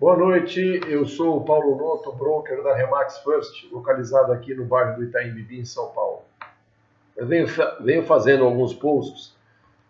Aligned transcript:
Boa 0.00 0.16
noite, 0.16 0.80
eu 0.86 1.04
sou 1.06 1.38
o 1.38 1.44
Paulo 1.44 1.76
Noto, 1.76 2.12
broker 2.12 2.62
da 2.62 2.72
Remax 2.72 3.18
First, 3.18 3.68
localizado 3.72 4.30
aqui 4.30 4.54
no 4.54 4.64
bairro 4.64 4.96
do 4.96 5.02
Itaim 5.02 5.32
Bibi, 5.32 5.58
em 5.58 5.64
São 5.64 5.88
Paulo. 5.88 6.22
Eu 7.16 7.26
venho, 7.26 7.48
venho 7.80 8.04
fazendo 8.04 8.44
alguns 8.44 8.72
posts 8.72 9.34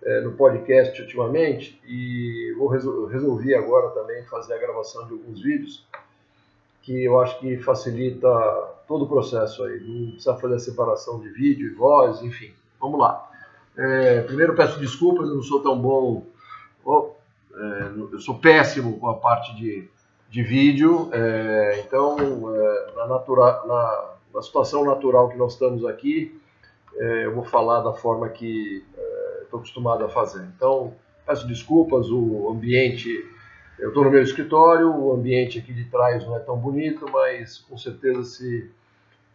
é, 0.03 0.23
no 0.23 0.33
podcast 0.33 0.99
ultimamente 1.03 1.79
e 1.87 2.55
vou 2.57 2.69
resol 2.69 3.05
resolvi 3.05 3.55
agora 3.55 3.91
também 3.91 4.25
fazer 4.25 4.54
a 4.54 4.58
gravação 4.58 5.06
de 5.06 5.13
alguns 5.13 5.42
vídeos 5.42 5.87
que 6.81 7.04
eu 7.04 7.21
acho 7.21 7.38
que 7.38 7.59
facilita 7.59 8.31
todo 8.87 9.04
o 9.04 9.09
processo 9.09 9.63
aí. 9.63 9.79
Não 9.81 10.13
precisa 10.13 10.35
fazer 10.37 10.54
a 10.54 10.59
separação 10.59 11.21
de 11.21 11.29
vídeo 11.29 11.71
e 11.71 11.75
voz, 11.75 12.22
enfim. 12.22 12.54
Vamos 12.81 12.99
lá. 12.99 13.31
É, 13.77 14.22
primeiro 14.22 14.56
peço 14.56 14.81
desculpas, 14.81 15.29
eu 15.29 15.35
não 15.35 15.43
sou 15.43 15.63
tão 15.63 15.79
bom. 15.79 16.25
Oh, 16.83 17.11
é, 17.55 17.93
eu 18.11 18.19
sou 18.20 18.38
péssimo 18.38 18.98
com 18.98 19.11
a 19.11 19.15
parte 19.15 19.55
de, 19.55 19.87
de 20.28 20.42
vídeo, 20.42 21.09
é, 21.12 21.82
então 21.84 22.16
é, 22.55 22.92
na, 22.96 23.06
natura, 23.06 23.62
na, 23.66 24.14
na, 24.34 24.42
situação 24.42 24.84
natural 24.84 25.28
que 25.30 25.38
nós 25.38 25.54
estamos 25.54 25.84
aqui, 25.87 26.38
é, 26.96 27.24
eu 27.24 27.34
vou 27.34 27.45
falar 27.45 27.80
da 27.80 27.95
forma 27.95 28.28
que 28.28 28.84
estou 29.42 29.60
acostumado 29.60 30.04
a 30.04 30.09
fazer. 30.09 30.46
Então, 30.54 30.95
peço 31.27 31.46
desculpas, 31.46 32.10
o 32.10 32.51
ambiente, 32.51 33.09
eu 33.78 33.88
estou 33.88 34.04
no 34.04 34.10
meu 34.10 34.23
escritório, 34.23 34.95
o 34.95 35.12
ambiente 35.12 35.59
aqui 35.59 35.73
de 35.73 35.84
trás 35.84 36.24
não 36.27 36.37
é 36.37 36.40
tão 36.40 36.59
bonito, 36.59 37.06
mas 37.10 37.59
com 37.59 37.79
certeza 37.79 38.23
se 38.24 38.70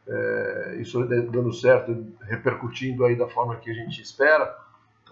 é, 0.08 0.78
isso 0.80 1.04
dando 1.06 1.52
certo, 1.54 2.06
repercutindo 2.22 3.06
aí 3.06 3.16
da 3.16 3.28
forma 3.28 3.56
que 3.56 3.72
a 3.72 3.74
gente 3.74 4.02
espera, 4.02 4.56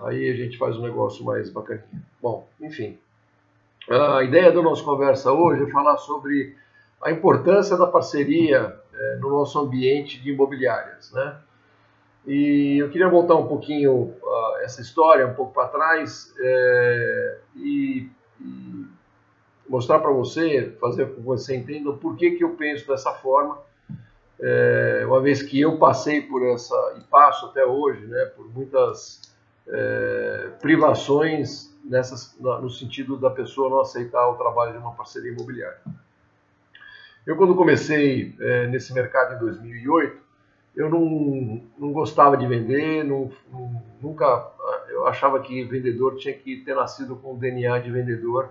aí 0.01 0.29
a 0.29 0.35
gente 0.35 0.57
faz 0.57 0.77
um 0.77 0.81
negócio 0.81 1.23
mais 1.23 1.49
bacaninha. 1.49 2.03
Bom, 2.21 2.47
enfim, 2.59 2.99
a 3.89 4.23
ideia 4.23 4.51
da 4.51 4.61
nossa 4.61 4.83
conversa 4.83 5.31
hoje 5.31 5.63
é 5.63 5.71
falar 5.71 5.97
sobre 5.97 6.55
a 7.01 7.11
importância 7.11 7.75
da 7.77 7.87
parceria 7.87 8.79
é, 8.93 9.15
no 9.17 9.29
nosso 9.29 9.59
ambiente 9.59 10.21
de 10.21 10.31
imobiliárias, 10.31 11.11
né? 11.11 11.37
E 12.25 12.77
eu 12.77 12.89
queria 12.89 13.09
voltar 13.09 13.35
um 13.35 13.47
pouquinho 13.47 13.93
uh, 13.93 14.57
essa 14.61 14.79
história, 14.79 15.25
um 15.25 15.33
pouco 15.33 15.53
para 15.53 15.67
trás, 15.69 16.31
é, 16.39 17.37
e, 17.55 18.07
e, 18.39 18.85
mostrar 19.67 19.99
para 19.99 20.11
você, 20.11 20.75
fazer 20.79 21.07
com 21.07 21.15
que 21.15 21.21
você 21.21 21.55
entenda 21.55 21.91
por 21.93 22.15
que, 22.15 22.31
que 22.31 22.43
eu 22.43 22.51
penso 22.51 22.87
dessa 22.87 23.11
forma, 23.13 23.57
é, 24.39 25.03
uma 25.07 25.19
vez 25.19 25.41
que 25.41 25.59
eu 25.59 25.79
passei 25.79 26.21
por 26.21 26.45
essa, 26.45 26.95
e 26.99 27.01
passo 27.09 27.47
até 27.47 27.65
hoje, 27.65 28.05
né, 28.05 28.25
por 28.35 28.47
muitas 28.53 29.21
é, 29.67 30.49
privações 30.61 31.70
nessas, 31.83 32.35
no 32.39 32.69
sentido 32.69 33.17
da 33.17 33.29
pessoa 33.29 33.69
não 33.69 33.81
aceitar 33.81 34.27
o 34.29 34.35
trabalho 34.35 34.73
de 34.73 34.77
uma 34.77 34.93
parceria 34.93 35.31
imobiliária. 35.31 35.79
Eu, 37.25 37.35
quando 37.35 37.55
comecei 37.55 38.35
é, 38.39 38.67
nesse 38.67 38.93
mercado 38.93 39.35
em 39.35 39.39
2008, 39.39 40.17
eu 40.75 40.89
não, 40.89 41.61
não 41.77 41.91
gostava 41.91 42.37
de 42.37 42.47
vender, 42.47 43.03
não, 43.03 43.31
nunca 44.01 44.51
eu 44.89 45.07
achava 45.07 45.39
que 45.41 45.63
vendedor 45.63 46.15
tinha 46.17 46.33
que 46.33 46.57
ter 46.57 46.75
nascido 46.75 47.15
com 47.15 47.33
o 47.33 47.37
DNA 47.37 47.79
de 47.79 47.91
vendedor 47.91 48.49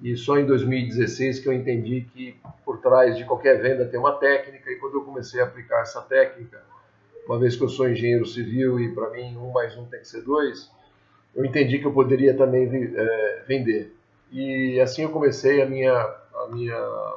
e 0.00 0.16
só 0.16 0.38
em 0.38 0.46
2016 0.46 1.40
que 1.40 1.48
eu 1.48 1.52
entendi 1.52 2.06
que 2.12 2.36
por 2.64 2.78
trás 2.78 3.16
de 3.16 3.24
qualquer 3.24 3.60
venda 3.60 3.86
tem 3.86 3.98
uma 3.98 4.12
técnica 4.12 4.70
e 4.70 4.76
quando 4.76 4.94
eu 4.94 5.02
comecei 5.02 5.40
a 5.40 5.44
aplicar 5.44 5.82
essa 5.82 6.02
técnica, 6.02 6.62
uma 7.26 7.38
vez 7.38 7.56
que 7.56 7.62
eu 7.62 7.68
sou 7.68 7.88
engenheiro 7.88 8.26
civil 8.26 8.80
e 8.80 8.92
para 8.94 9.10
mim 9.10 9.36
um 9.36 9.52
mais 9.52 9.76
um 9.76 9.84
tem 9.86 10.00
que 10.00 10.08
ser 10.08 10.22
dois, 10.22 10.70
eu 11.34 11.44
entendi 11.44 11.78
que 11.78 11.86
eu 11.86 11.92
poderia 11.92 12.36
também 12.36 12.68
é, 12.96 13.42
vender 13.46 13.94
e 14.30 14.80
assim 14.80 15.02
eu 15.02 15.10
comecei 15.10 15.62
a 15.62 15.66
minha 15.66 15.92
a 15.92 16.48
minha 16.50 17.14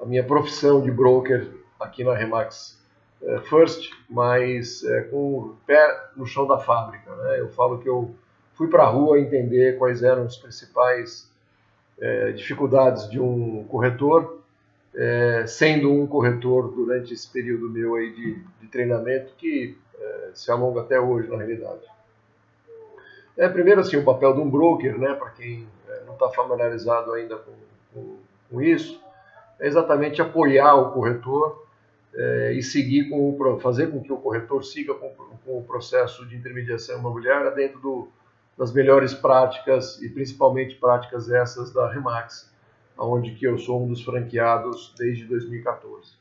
a 0.00 0.04
minha 0.04 0.24
profissão 0.24 0.82
de 0.82 0.90
broker 0.90 1.48
aqui 1.80 2.04
na 2.04 2.14
Remax 2.14 2.76
é, 3.22 3.40
first, 3.40 3.90
mas 4.08 4.84
é, 4.84 5.02
com 5.02 5.38
o 5.38 5.56
pé 5.66 6.10
no 6.16 6.26
chão 6.26 6.46
da 6.46 6.58
fábrica. 6.58 7.14
Né? 7.14 7.40
Eu 7.40 7.48
falo 7.48 7.78
que 7.78 7.88
eu 7.88 8.14
fui 8.54 8.68
para 8.68 8.84
a 8.84 8.88
rua 8.88 9.18
entender 9.18 9.78
quais 9.78 10.02
eram 10.02 10.24
as 10.24 10.36
principais 10.36 11.30
é, 11.98 12.32
dificuldades 12.32 13.08
de 13.08 13.18
um 13.18 13.64
corretor, 13.64 14.42
é, 14.94 15.44
sendo 15.46 15.92
um 15.92 16.06
corretor 16.06 16.74
durante 16.74 17.12
esse 17.12 17.30
período 17.30 17.70
meu 17.70 17.96
aí 17.96 18.12
de, 18.14 18.34
de 18.60 18.68
treinamento 18.68 19.34
que 19.36 19.76
é, 19.98 20.30
se 20.34 20.50
alonga 20.50 20.82
até 20.82 21.00
hoje 21.00 21.28
na 21.28 21.36
realidade. 21.36 21.82
É, 23.36 23.48
primeiro 23.48 23.80
assim, 23.80 23.96
o 23.96 24.04
papel 24.04 24.34
de 24.34 24.40
um 24.40 24.48
broker, 24.48 24.98
né, 24.98 25.12
para 25.14 25.30
quem 25.30 25.66
é, 25.88 26.04
não 26.06 26.14
está 26.14 26.28
familiarizado 26.30 27.12
ainda 27.12 27.36
com, 27.36 27.52
com, 27.92 28.16
com 28.50 28.62
isso, 28.62 29.00
é 29.60 29.66
exatamente 29.66 30.22
apoiar 30.22 30.74
o 30.74 30.92
corretor 30.92 31.66
é, 32.14 32.52
e 32.52 32.62
seguir 32.62 33.10
com 33.10 33.30
o, 33.30 33.60
fazer 33.60 33.90
com 33.90 34.02
que 34.02 34.12
o 34.12 34.16
corretor 34.16 34.64
siga 34.64 34.94
com, 34.94 35.10
com 35.44 35.58
o 35.58 35.64
processo 35.64 36.26
de 36.26 36.34
intermediação 36.34 36.98
imobiliária 36.98 37.50
dentro 37.50 37.78
do, 37.78 38.08
das 38.56 38.72
melhores 38.72 39.12
práticas 39.12 40.00
e 40.00 40.08
principalmente 40.08 40.76
práticas 40.76 41.30
essas 41.30 41.72
da 41.72 41.90
Remax, 41.90 42.50
onde 42.98 43.32
que 43.32 43.46
eu 43.46 43.58
sou 43.58 43.84
um 43.84 43.88
dos 43.88 44.02
franqueados 44.02 44.94
desde 44.96 45.24
2014. 45.26 46.14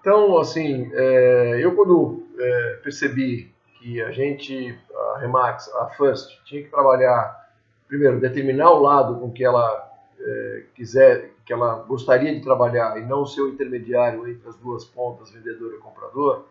Então, 0.00 0.38
assim, 0.38 0.90
é, 0.92 1.60
eu 1.60 1.74
quando 1.74 2.24
é, 2.38 2.80
percebi 2.82 3.54
que 3.86 4.02
a 4.02 4.10
gente, 4.10 4.76
a 4.92 5.18
Remax, 5.20 5.72
a 5.76 5.86
First, 5.90 6.42
tinha 6.44 6.60
que 6.60 6.68
trabalhar, 6.68 7.48
primeiro, 7.86 8.18
determinar 8.18 8.72
o 8.72 8.82
lado 8.82 9.20
com 9.20 9.30
que 9.30 9.44
ela 9.44 9.88
é, 10.18 10.64
quiser, 10.74 11.30
que 11.44 11.52
ela 11.52 11.84
gostaria 11.86 12.34
de 12.34 12.40
trabalhar 12.40 12.98
e 12.98 13.06
não 13.06 13.24
ser 13.24 13.42
o 13.42 13.48
intermediário 13.48 14.26
entre 14.28 14.48
as 14.48 14.56
duas 14.56 14.84
pontas, 14.84 15.30
vendedor 15.30 15.72
e 15.72 15.78
comprador, 15.78 16.46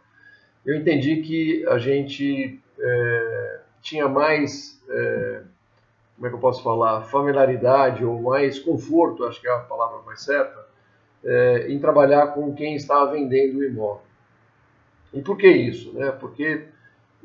eu 0.66 0.78
entendi 0.78 1.18
que 1.24 1.68
a 1.68 1.78
gente 1.78 2.58
é, 2.80 3.60
tinha 3.82 4.08
mais, 4.08 4.82
é, 4.90 5.42
como 6.16 6.28
é 6.28 6.30
que 6.30 6.36
eu 6.36 6.40
posso 6.40 6.64
falar, 6.64 7.02
familiaridade 7.02 8.06
ou 8.06 8.22
mais 8.22 8.60
conforto, 8.60 9.26
acho 9.26 9.42
que 9.42 9.48
é 9.50 9.52
a 9.52 9.60
palavra 9.60 10.00
mais 10.06 10.22
certa, 10.22 10.64
em 11.68 11.80
trabalhar 11.80 12.28
com 12.28 12.54
quem 12.54 12.76
estava 12.76 13.12
vendendo 13.12 13.58
o 13.58 13.64
imóvel. 13.66 14.04
E 15.12 15.22
por 15.22 15.36
que 15.36 15.50
isso? 15.50 15.92
Né? 15.94 16.12
Porque 16.12 16.68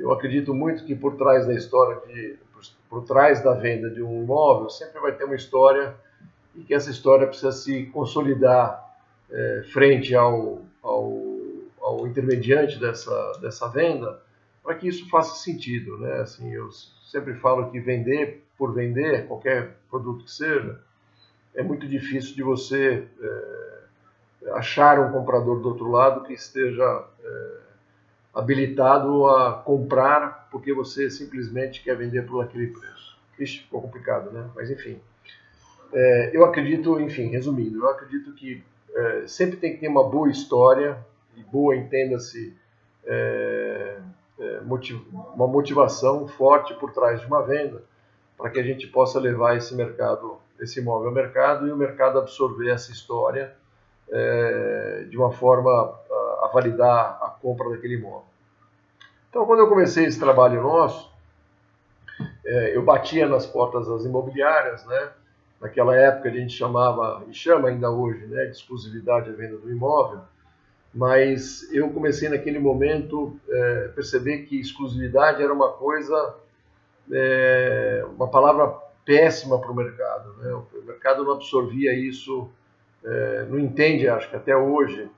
eu 0.00 0.12
acredito 0.12 0.54
muito 0.54 0.84
que 0.84 0.94
por 0.94 1.16
trás 1.16 1.46
da 1.46 1.54
história, 1.54 2.00
de, 2.06 2.38
por, 2.88 3.04
trás 3.04 3.42
da 3.42 3.52
venda 3.52 3.90
de 3.90 4.02
um 4.02 4.22
imóvel, 4.22 4.70
sempre 4.70 4.98
vai 5.00 5.12
ter 5.12 5.24
uma 5.24 5.34
história 5.34 5.94
e 6.56 6.62
que 6.62 6.74
essa 6.74 6.90
história 6.90 7.26
precisa 7.26 7.52
se 7.52 7.84
consolidar 7.86 8.82
é, 9.30 9.62
frente 9.72 10.14
ao, 10.14 10.62
ao, 10.82 11.22
ao, 11.80 12.06
intermediante 12.06 12.80
dessa, 12.80 13.32
dessa 13.40 13.68
venda, 13.68 14.20
para 14.62 14.74
que 14.74 14.88
isso 14.88 15.08
faça 15.08 15.34
sentido. 15.36 15.98
Né? 15.98 16.20
Assim, 16.20 16.50
eu 16.52 16.70
sempre 17.04 17.34
falo 17.34 17.70
que 17.70 17.78
vender 17.78 18.44
por 18.56 18.74
vender, 18.74 19.26
qualquer 19.26 19.76
produto 19.90 20.24
que 20.24 20.30
seja, 20.30 20.78
é 21.54 21.62
muito 21.62 21.86
difícil 21.86 22.34
de 22.34 22.42
você 22.42 23.06
é, 23.20 24.50
achar 24.52 25.00
um 25.00 25.12
comprador 25.12 25.60
do 25.60 25.68
outro 25.68 25.90
lado 25.90 26.24
que 26.24 26.32
esteja 26.32 27.04
é, 27.22 27.69
habilitado 28.34 29.26
a 29.26 29.52
comprar 29.52 30.48
porque 30.50 30.72
você 30.72 31.10
simplesmente 31.10 31.82
quer 31.82 31.96
vender 31.96 32.26
por 32.26 32.42
aquele 32.42 32.68
preço. 32.68 33.18
Ixi, 33.38 33.60
ficou 33.60 33.80
complicado, 33.80 34.30
né? 34.30 34.48
Mas 34.54 34.70
enfim. 34.70 35.00
É, 35.92 36.30
eu 36.32 36.44
acredito, 36.44 37.00
enfim, 37.00 37.28
resumindo, 37.28 37.80
eu 37.80 37.88
acredito 37.88 38.32
que 38.32 38.62
é, 38.94 39.26
sempre 39.26 39.56
tem 39.56 39.72
que 39.72 39.80
ter 39.80 39.88
uma 39.88 40.08
boa 40.08 40.30
história, 40.30 40.98
e 41.36 41.42
boa 41.42 41.76
entenda-se 41.76 42.56
é, 43.04 43.98
é 44.38 44.60
motiv 44.60 45.00
uma 45.12 45.46
motivação 45.46 46.28
forte 46.28 46.74
por 46.74 46.92
trás 46.92 47.20
de 47.20 47.26
uma 47.26 47.42
venda, 47.42 47.82
para 48.36 48.50
que 48.50 48.58
a 48.58 48.62
gente 48.62 48.86
possa 48.86 49.18
levar 49.18 49.56
esse 49.56 49.74
mercado, 49.74 50.38
esse 50.60 50.80
imóvel 50.80 51.08
ao 51.08 51.14
mercado 51.14 51.66
e 51.66 51.72
o 51.72 51.76
mercado 51.76 52.18
absorver 52.18 52.70
essa 52.70 52.92
história 52.92 53.54
é, 54.08 55.06
de 55.08 55.16
uma 55.16 55.30
forma 55.30 55.70
a, 55.70 56.46
a 56.46 56.50
validar 56.52 57.18
a 57.22 57.36
compra 57.40 57.70
daquele 57.70 57.94
imóvel. 57.94 58.29
Então, 59.30 59.46
quando 59.46 59.60
eu 59.60 59.68
comecei 59.68 60.04
esse 60.04 60.18
trabalho 60.18 60.60
nosso, 60.62 61.10
é, 62.44 62.76
eu 62.76 62.82
batia 62.82 63.26
nas 63.26 63.46
portas 63.46 63.86
das 63.86 64.04
imobiliárias, 64.04 64.84
né? 64.84 65.12
naquela 65.60 65.94
época 65.94 66.28
a 66.28 66.32
gente 66.32 66.54
chamava, 66.54 67.22
e 67.28 67.34
chama 67.34 67.68
ainda 67.68 67.90
hoje, 67.90 68.26
né, 68.26 68.46
de 68.46 68.52
exclusividade 68.52 69.28
à 69.28 69.32
venda 69.32 69.58
do 69.58 69.70
imóvel, 69.70 70.20
mas 70.92 71.70
eu 71.72 71.90
comecei 71.90 72.28
naquele 72.28 72.58
momento 72.58 73.38
é, 73.48 73.88
perceber 73.94 74.38
que 74.38 74.58
exclusividade 74.58 75.42
era 75.42 75.52
uma 75.52 75.70
coisa, 75.72 76.34
é, 77.12 78.04
uma 78.16 78.26
palavra 78.26 78.74
péssima 79.04 79.60
para 79.60 79.70
o 79.70 79.76
mercado. 79.76 80.32
Né? 80.38 80.52
O 80.52 80.82
mercado 80.84 81.22
não 81.22 81.34
absorvia 81.34 81.94
isso, 81.94 82.50
é, 83.04 83.46
não 83.48 83.58
entende, 83.58 84.08
acho 84.08 84.28
que 84.28 84.36
até 84.36 84.56
hoje, 84.56 85.08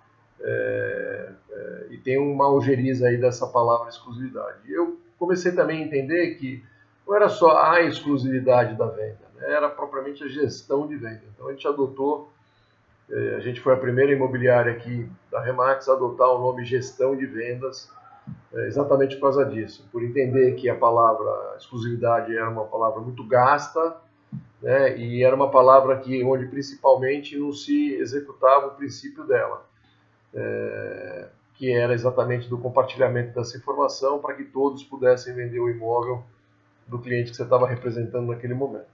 é, 0.41 1.31
é, 1.53 1.87
e 1.91 1.99
tem 1.99 2.19
uma 2.19 2.47
algeriza 2.47 3.07
aí 3.07 3.19
dessa 3.19 3.47
palavra 3.47 3.89
exclusividade. 3.89 4.59
Eu 4.73 4.99
comecei 5.19 5.53
também 5.53 5.83
a 5.83 5.87
entender 5.87 6.35
que 6.37 6.63
não 7.07 7.15
era 7.15 7.29
só 7.29 7.57
a 7.59 7.83
exclusividade 7.83 8.77
da 8.77 8.87
venda, 8.87 9.21
era 9.41 9.69
propriamente 9.69 10.25
a 10.25 10.29
gestão 10.29 10.87
de 10.87 10.97
venda. 10.97 11.23
Então 11.35 11.49
a 11.49 11.53
gente 11.53 11.67
adotou, 11.67 12.33
eh, 13.11 13.35
a 13.37 13.41
gente 13.41 13.61
foi 13.61 13.75
a 13.75 13.77
primeira 13.77 14.13
imobiliária 14.13 14.73
aqui 14.73 15.09
da 15.31 15.41
Remax 15.41 15.89
a 15.89 15.93
adotar 15.93 16.29
o 16.29 16.39
nome 16.39 16.65
gestão 16.65 17.17
de 17.17 17.27
vendas, 17.27 17.91
eh, 18.55 18.67
exatamente 18.67 19.17
por 19.17 19.23
causa 19.23 19.45
disso, 19.45 19.87
por 19.93 20.03
entender 20.03 20.55
que 20.55 20.69
a 20.69 20.75
palavra 20.75 21.57
exclusividade 21.59 22.37
era 22.37 22.49
uma 22.49 22.65
palavra 22.65 23.01
muito 23.01 23.25
gasta, 23.25 23.97
né, 24.63 24.97
e 24.97 25.25
era 25.25 25.35
uma 25.35 25.51
palavra 25.51 25.99
que 25.99 26.23
onde 26.23 26.47
principalmente 26.47 27.37
não 27.37 27.53
se 27.53 27.95
executava 27.95 28.69
o 28.69 28.71
princípio 28.77 29.25
dela, 29.25 29.67
é, 30.33 31.29
que 31.55 31.73
era 31.73 31.95
exatamente 31.95 32.49
do 32.49 32.59
compartilhamento 32.59 33.35
dessa 33.35 33.57
informação 33.57 34.19
para 34.19 34.35
que 34.35 34.45
todos 34.45 34.83
pudessem 34.85 35.35
vender 35.35 35.61
o 35.61 35.71
imóvel 35.71 36.23
do 36.87 36.99
cliente 36.99 37.31
que 37.31 37.37
você 37.37 37.43
estava 37.43 37.67
representando 37.67 38.29
naquele 38.29 38.55
momento. 38.55 38.87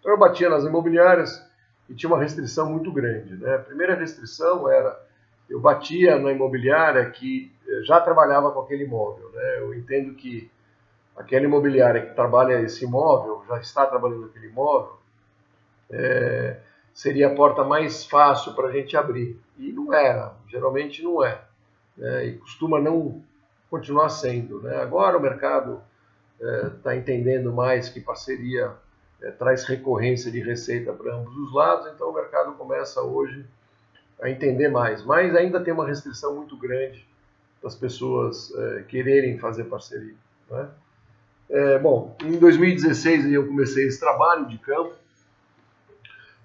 Então 0.00 0.12
eu 0.12 0.18
batia 0.18 0.48
nas 0.48 0.64
imobiliárias 0.64 1.44
e 1.88 1.94
tinha 1.94 2.10
uma 2.10 2.20
restrição 2.20 2.70
muito 2.70 2.92
grande. 2.92 3.36
Né? 3.36 3.54
A 3.54 3.58
primeira 3.58 3.94
restrição 3.94 4.70
era 4.70 5.02
eu 5.48 5.60
batia 5.60 6.18
na 6.18 6.32
imobiliária 6.32 7.10
que 7.10 7.52
eh, 7.66 7.82
já 7.84 8.00
trabalhava 8.00 8.50
com 8.50 8.60
aquele 8.60 8.84
imóvel. 8.84 9.30
Né? 9.30 9.58
Eu 9.58 9.74
entendo 9.74 10.14
que 10.14 10.50
aquela 11.16 11.44
imobiliária 11.44 12.04
que 12.06 12.14
trabalha 12.14 12.60
esse 12.60 12.84
imóvel, 12.84 13.44
já 13.48 13.58
está 13.58 13.86
trabalhando 13.86 14.26
aquele 14.26 14.48
imóvel, 14.48 14.98
é, 15.90 16.58
seria 16.92 17.28
a 17.28 17.34
porta 17.34 17.62
mais 17.62 18.04
fácil 18.04 18.54
para 18.54 18.68
a 18.68 18.72
gente 18.72 18.96
abrir. 18.96 19.38
E 19.58 19.72
não 19.72 19.92
era, 19.92 20.34
geralmente 20.48 21.02
não 21.02 21.24
é. 21.24 21.40
Né? 21.96 22.26
E 22.26 22.32
costuma 22.38 22.80
não 22.80 23.22
continuar 23.70 24.08
sendo. 24.08 24.60
Né? 24.62 24.76
Agora 24.76 25.16
o 25.16 25.20
mercado 25.20 25.82
está 26.76 26.94
é, 26.94 26.98
entendendo 26.98 27.52
mais 27.52 27.88
que 27.88 28.00
parceria 28.00 28.72
é, 29.22 29.30
traz 29.30 29.64
recorrência 29.64 30.30
de 30.30 30.40
receita 30.40 30.92
para 30.92 31.14
ambos 31.14 31.36
os 31.36 31.54
lados, 31.54 31.90
então 31.92 32.10
o 32.10 32.14
mercado 32.14 32.52
começa 32.54 33.00
hoje 33.00 33.44
a 34.20 34.30
entender 34.30 34.68
mais. 34.68 35.04
Mas 35.04 35.34
ainda 35.34 35.60
tem 35.60 35.72
uma 35.72 35.86
restrição 35.86 36.34
muito 36.36 36.56
grande 36.56 37.06
das 37.62 37.74
pessoas 37.74 38.52
é, 38.54 38.82
quererem 38.82 39.38
fazer 39.38 39.64
parceria. 39.64 40.14
Né? 40.50 40.68
É, 41.48 41.78
bom, 41.78 42.16
em 42.22 42.38
2016 42.38 43.32
eu 43.32 43.46
comecei 43.46 43.86
esse 43.86 43.98
trabalho 43.98 44.46
de 44.46 44.58
campo. 44.58 44.94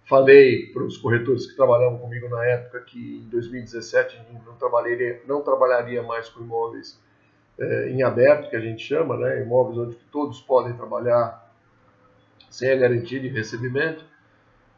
Falei 0.10 0.66
para 0.74 0.82
os 0.82 0.98
corretores 0.98 1.46
que 1.46 1.56
trabalhavam 1.56 2.00
comigo 2.00 2.28
na 2.30 2.44
época 2.44 2.80
que 2.80 3.18
em 3.24 3.30
2017 3.30 4.20
não 4.44 4.56
trabalharia, 4.56 5.22
não 5.28 5.44
trabalharia 5.44 6.02
mais 6.02 6.28
com 6.28 6.42
imóveis 6.42 7.00
é, 7.60 7.92
em 7.92 8.02
aberto, 8.02 8.50
que 8.50 8.56
a 8.56 8.60
gente 8.60 8.84
chama, 8.84 9.16
né, 9.16 9.44
imóveis 9.44 9.78
onde 9.78 9.96
todos 10.12 10.42
podem 10.42 10.74
trabalhar 10.74 11.54
sem 12.50 12.72
a 12.72 12.76
garantia 12.76 13.20
de 13.20 13.28
recebimento. 13.28 14.04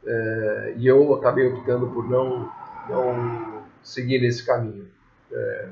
É, 0.06 0.74
e 0.76 0.86
eu 0.86 1.14
acabei 1.14 1.48
optando 1.48 1.88
por 1.92 2.10
não, 2.10 2.52
não 2.90 3.64
seguir 3.82 4.20
nesse 4.20 4.46
caminho. 4.46 4.90
É, 5.32 5.70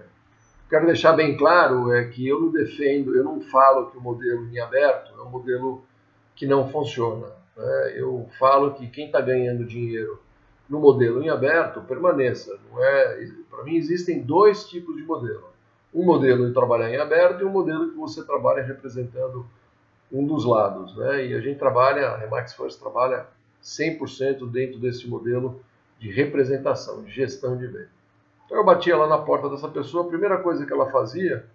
quero 0.70 0.86
deixar 0.86 1.12
bem 1.12 1.36
claro 1.36 1.92
é 1.92 2.06
que 2.06 2.26
eu 2.26 2.40
não 2.40 2.50
defendo, 2.50 3.14
eu 3.14 3.26
não 3.26 3.42
falo 3.42 3.92
que 3.92 3.98
o 3.98 4.02
modelo 4.02 4.48
em 4.48 4.60
aberto 4.62 5.20
é 5.20 5.22
um 5.22 5.30
modelo 5.30 5.84
que 6.34 6.48
não 6.48 6.70
funciona. 6.70 7.39
Né? 7.60 7.94
Eu 7.96 8.28
falo 8.40 8.74
que 8.74 8.88
quem 8.88 9.08
está 9.08 9.22
ganhando 9.22 9.66
dinheiro 9.66 10.20
no 10.68 10.80
modelo 10.80 11.22
em 11.22 11.30
aberto 11.30 11.82
permaneça. 11.82 12.58
Não 12.72 12.84
é? 12.84 13.30
Para 13.50 13.64
mim 13.64 13.76
existem 13.76 14.22
dois 14.22 14.68
tipos 14.68 14.96
de 14.96 15.04
modelo 15.04 15.50
um 15.94 16.04
modelo 16.04 16.48
de 16.48 16.54
trabalhar 16.54 16.90
em 16.90 16.98
aberto 16.98 17.42
e 17.42 17.46
um 17.46 17.50
modelo 17.50 17.90
que 17.90 17.98
você 17.98 18.24
trabalha 18.24 18.64
representando 18.64 19.46
um 20.12 20.26
dos 20.26 20.46
lados. 20.46 20.96
Né? 20.96 21.28
E 21.28 21.34
a 21.34 21.42
gente 21.42 21.58
trabalha, 21.58 22.10
a 22.10 22.18
Remax 22.18 22.54
First 22.54 22.80
trabalha 22.80 23.28
100% 23.64 24.50
dentro 24.50 24.80
desse 24.80 25.08
modelo 25.08 25.62
de 26.00 26.12
representação, 26.12 27.04
de 27.04 27.12
gestão 27.12 27.58
de 27.58 27.68
venda. 27.68 27.90
Então 28.46 28.58
eu 28.58 28.66
batia 28.66 28.98
lá 28.98 29.08
na 29.08 29.18
porta 29.18 29.50
dessa 29.50 29.68
pessoa, 29.68 30.06
a 30.06 30.08
primeira 30.08 30.38
coisa 30.38 30.66
que 30.66 30.74
ela 30.74 30.90
fazia, 30.90 31.46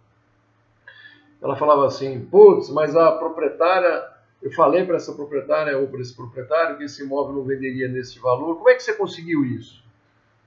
ela 1.43 1.57
falava 1.57 1.87
assim, 1.87 2.25
putz, 2.27 2.71
mas 2.71 2.95
a 2.95 3.13
proprietária, 3.13 4.05
eu 4.45 4.53
falei 4.53 4.85
para 4.85 4.97
essa 4.97 5.15
proprietária 5.15 5.79
ou 5.79 5.89
para 5.89 6.03
esse 6.03 6.15
proprietário 6.15 6.77
que 6.77 6.85
esse 6.85 7.03
imóvel 7.03 7.37
não 7.37 7.45
venderia 7.45 7.89
nesse 7.89 8.19
valor, 8.19 8.57
como 8.57 8.69
é 8.69 8.75
que 8.75 8.83
você 8.83 8.93
conseguiu 8.93 9.43
isso? 9.43 9.83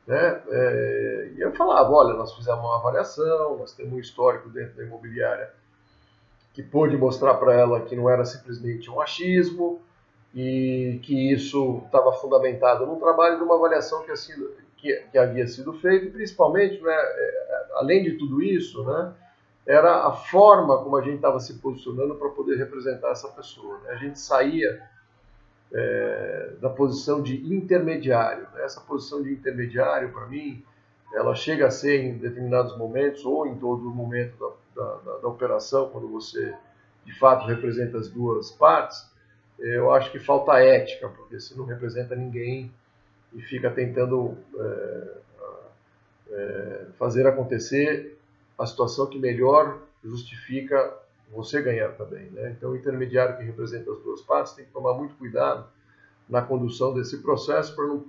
Né? 0.06 0.40
É, 0.50 1.32
e 1.36 1.42
eu 1.42 1.52
falava, 1.54 1.90
olha, 1.90 2.14
nós 2.14 2.32
fizemos 2.36 2.60
uma 2.60 2.78
avaliação, 2.78 3.58
nós 3.58 3.74
temos 3.74 3.94
um 3.94 4.00
histórico 4.00 4.50
dentro 4.50 4.78
da 4.78 4.84
imobiliária 4.84 5.52
que 6.54 6.62
pôde 6.62 6.96
mostrar 6.96 7.34
para 7.36 7.56
ela 7.56 7.82
que 7.82 7.96
não 7.96 8.08
era 8.08 8.24
simplesmente 8.24 8.88
um 8.90 9.02
achismo 9.02 9.82
e 10.34 11.00
que 11.02 11.34
isso 11.34 11.82
estava 11.86 12.14
fundamentado 12.14 12.86
no 12.86 12.98
trabalho 12.98 13.38
de 13.38 13.44
uma 13.44 13.56
avaliação 13.56 14.04
que, 14.04 14.12
assim, 14.12 14.34
que, 14.78 14.94
que 15.12 15.18
havia 15.18 15.48
sido 15.48 15.74
feita 15.74 16.12
principalmente, 16.12 16.80
né, 16.84 16.94
é, 16.94 17.66
além 17.74 18.04
de 18.04 18.12
tudo 18.12 18.44
isso, 18.44 18.84
né, 18.84 19.12
era 19.68 20.08
a 20.08 20.14
forma 20.14 20.82
como 20.82 20.96
a 20.96 21.02
gente 21.02 21.18
estava 21.18 21.40
se 21.42 21.56
posicionando 21.56 22.16
para 22.16 22.30
poder 22.30 22.58
representar 22.58 23.12
essa 23.12 23.28
pessoa. 23.28 23.78
Né? 23.80 23.90
A 23.92 23.96
gente 23.98 24.18
saía 24.18 24.82
é, 25.74 26.54
da 26.62 26.70
posição 26.70 27.22
de 27.22 27.54
intermediário. 27.54 28.48
Essa 28.60 28.80
posição 28.80 29.22
de 29.22 29.34
intermediário, 29.34 30.14
para 30.14 30.26
mim, 30.28 30.64
ela 31.14 31.36
chega 31.36 31.68
a 31.68 31.72
ser 31.72 32.02
em 32.02 32.18
determinados 32.18 32.78
momentos 32.78 33.26
ou 33.26 33.46
em 33.46 33.58
todo 33.58 33.90
momento 33.90 34.56
da, 34.74 34.84
da, 34.96 35.18
da, 35.18 35.28
operação, 35.28 35.90
quando 35.90 36.08
você 36.08 36.56
de 37.06 37.18
fato 37.20 37.46
representa 37.46 37.98
as 37.98 38.10
duas 38.10 38.52
partes, 38.52 39.10
eu 39.60 39.92
acho 39.92 40.12
que 40.12 40.20
falta 40.20 40.60
ética, 40.60 41.10
porque 41.10 41.40
se 41.40 41.58
não 41.58 41.66
representa 41.66 42.16
ninguém 42.16 42.72
e 43.34 43.42
fica 43.42 43.72
tentando 43.72 44.38
é, 44.58 45.18
é, 46.32 46.86
fazer 46.98 47.26
acontecer 47.26 48.17
a 48.58 48.66
situação 48.66 49.08
que 49.08 49.20
melhor 49.20 49.80
justifica 50.04 50.98
você 51.32 51.62
ganhar 51.62 51.90
também. 51.94 52.30
Né? 52.32 52.56
Então, 52.58 52.72
o 52.72 52.76
intermediário 52.76 53.38
que 53.38 53.44
representa 53.44 53.92
as 53.92 54.00
duas 54.00 54.22
partes 54.22 54.54
tem 54.54 54.66
que 54.66 54.72
tomar 54.72 54.94
muito 54.94 55.16
cuidado 55.16 55.66
na 56.28 56.42
condução 56.42 56.94
desse 56.94 57.22
processo 57.22 57.76
para 57.76 57.86
não, 57.86 58.06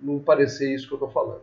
não 0.00 0.18
parecer 0.18 0.74
isso 0.74 0.86
que 0.86 0.94
eu 0.94 0.96
estou 0.96 1.10
falando. 1.10 1.42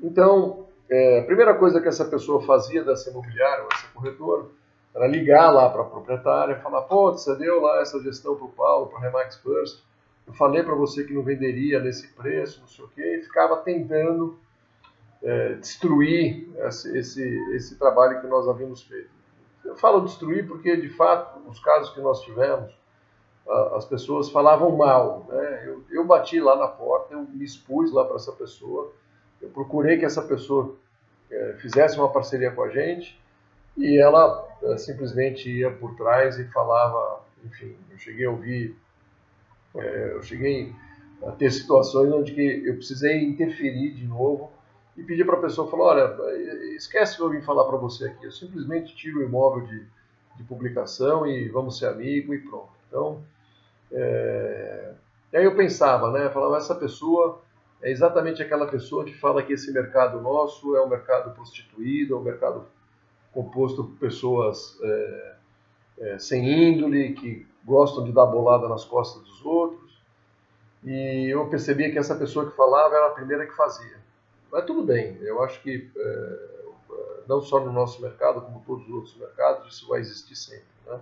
Então, 0.00 0.66
é, 0.88 1.20
a 1.20 1.24
primeira 1.24 1.54
coisa 1.54 1.80
que 1.80 1.88
essa 1.88 2.04
pessoa 2.04 2.42
fazia 2.42 2.84
dessa 2.84 3.10
imobiliária, 3.10 3.64
ou 3.64 3.68
essa 3.72 3.88
corretora, 3.88 4.46
era 4.94 5.06
ligar 5.06 5.50
lá 5.50 5.68
para 5.68 5.82
a 5.82 5.84
proprietária 5.84 6.60
falar: 6.60 6.82
pô, 6.82 7.12
você 7.12 7.34
deu 7.36 7.60
lá 7.60 7.80
essa 7.80 8.00
gestão 8.02 8.34
para 8.34 8.46
o 8.46 8.52
Paulo, 8.52 8.86
para 8.86 8.98
a 8.98 9.02
Remax 9.02 9.36
First, 9.36 9.82
eu 10.26 10.32
falei 10.32 10.62
para 10.62 10.74
você 10.74 11.04
que 11.04 11.12
não 11.12 11.22
venderia 11.22 11.80
nesse 11.80 12.08
preço, 12.08 12.60
não 12.60 12.68
sei 12.68 12.84
o 12.84 12.88
quê, 12.88 13.18
e 13.18 13.22
ficava 13.22 13.56
tentando 13.58 14.38
é, 15.26 15.54
destruir 15.54 16.48
esse, 16.66 16.96
esse, 16.96 17.54
esse 17.56 17.76
trabalho 17.76 18.20
que 18.20 18.28
nós 18.28 18.48
havíamos 18.48 18.82
feito. 18.84 19.10
Eu 19.64 19.74
falo 19.74 20.02
destruir 20.02 20.46
porque, 20.46 20.76
de 20.76 20.88
fato, 20.88 21.40
nos 21.40 21.58
casos 21.58 21.92
que 21.92 22.00
nós 22.00 22.22
tivemos, 22.22 22.72
as 23.74 23.84
pessoas 23.84 24.30
falavam 24.30 24.76
mal. 24.76 25.26
Né? 25.28 25.64
Eu, 25.66 25.84
eu 25.90 26.04
bati 26.04 26.38
lá 26.40 26.56
na 26.56 26.68
porta, 26.68 27.14
eu 27.14 27.22
me 27.22 27.44
expus 27.44 27.92
lá 27.92 28.04
para 28.04 28.16
essa 28.16 28.32
pessoa, 28.32 28.92
eu 29.42 29.48
procurei 29.48 29.98
que 29.98 30.04
essa 30.04 30.22
pessoa 30.22 30.76
é, 31.30 31.56
fizesse 31.60 31.98
uma 31.98 32.08
parceria 32.08 32.52
com 32.52 32.62
a 32.62 32.68
gente 32.68 33.20
e 33.76 34.00
ela 34.00 34.48
é, 34.62 34.78
simplesmente 34.78 35.50
ia 35.50 35.70
por 35.72 35.96
trás 35.96 36.38
e 36.38 36.44
falava, 36.52 37.20
enfim, 37.44 37.76
eu 37.90 37.98
cheguei 37.98 38.26
a 38.26 38.30
ouvir, 38.30 38.76
é, 39.76 40.12
eu 40.14 40.22
cheguei 40.22 40.72
a 41.24 41.32
ter 41.32 41.50
situações 41.50 42.12
onde 42.12 42.32
que 42.32 42.62
eu 42.64 42.74
precisei 42.76 43.24
interferir 43.24 43.92
de 43.92 44.06
novo 44.06 44.55
e 44.96 45.02
pedir 45.02 45.24
para 45.24 45.36
a 45.36 45.40
pessoa, 45.40 45.70
falar, 45.70 45.84
olha, 45.84 46.36
esquece 46.74 47.16
que 47.16 47.22
eu 47.22 47.30
vim 47.30 47.42
falar 47.42 47.64
para 47.64 47.76
você 47.76 48.06
aqui, 48.06 48.24
eu 48.24 48.32
simplesmente 48.32 48.94
tiro 48.96 49.20
o 49.20 49.22
imóvel 49.22 49.66
de, 49.66 49.86
de 50.36 50.44
publicação 50.44 51.26
e 51.26 51.48
vamos 51.48 51.78
ser 51.78 51.86
amigo 51.86 52.32
e 52.32 52.38
pronto. 52.40 52.72
Então, 52.88 53.22
é... 53.92 54.94
aí 55.34 55.44
eu 55.44 55.54
pensava, 55.54 56.10
né, 56.10 56.30
falava, 56.30 56.56
essa 56.56 56.74
pessoa 56.74 57.42
é 57.82 57.90
exatamente 57.90 58.42
aquela 58.42 58.66
pessoa 58.66 59.04
que 59.04 59.14
fala 59.14 59.42
que 59.42 59.52
esse 59.52 59.70
mercado 59.70 60.20
nosso 60.20 60.74
é 60.76 60.82
um 60.82 60.88
mercado 60.88 61.34
prostituído, 61.34 62.14
é 62.14 62.18
um 62.18 62.22
mercado 62.22 62.64
composto 63.32 63.84
por 63.84 63.98
pessoas 63.98 64.78
é, 64.82 65.34
é, 65.98 66.18
sem 66.18 66.70
índole, 66.70 67.12
que 67.12 67.46
gostam 67.62 68.02
de 68.04 68.12
dar 68.12 68.24
bolada 68.24 68.66
nas 68.66 68.84
costas 68.84 69.22
dos 69.22 69.44
outros. 69.44 70.00
E 70.82 71.28
eu 71.30 71.46
percebia 71.48 71.90
que 71.90 71.98
essa 71.98 72.14
pessoa 72.14 72.48
que 72.48 72.56
falava 72.56 72.94
era 72.94 73.08
a 73.08 73.10
primeira 73.10 73.44
que 73.44 73.54
fazia. 73.54 74.05
Mas 74.56 74.64
tudo 74.64 74.82
bem, 74.82 75.18
eu 75.20 75.42
acho 75.42 75.60
que 75.60 75.90
é, 75.94 76.38
não 77.28 77.42
só 77.42 77.60
no 77.60 77.70
nosso 77.70 78.00
mercado, 78.00 78.40
como 78.40 78.64
todos 78.66 78.88
os 78.88 78.94
outros 78.94 79.16
mercados, 79.18 79.70
isso 79.70 79.86
vai 79.86 80.00
existir 80.00 80.34
sempre. 80.34 80.64
Né? 80.86 80.98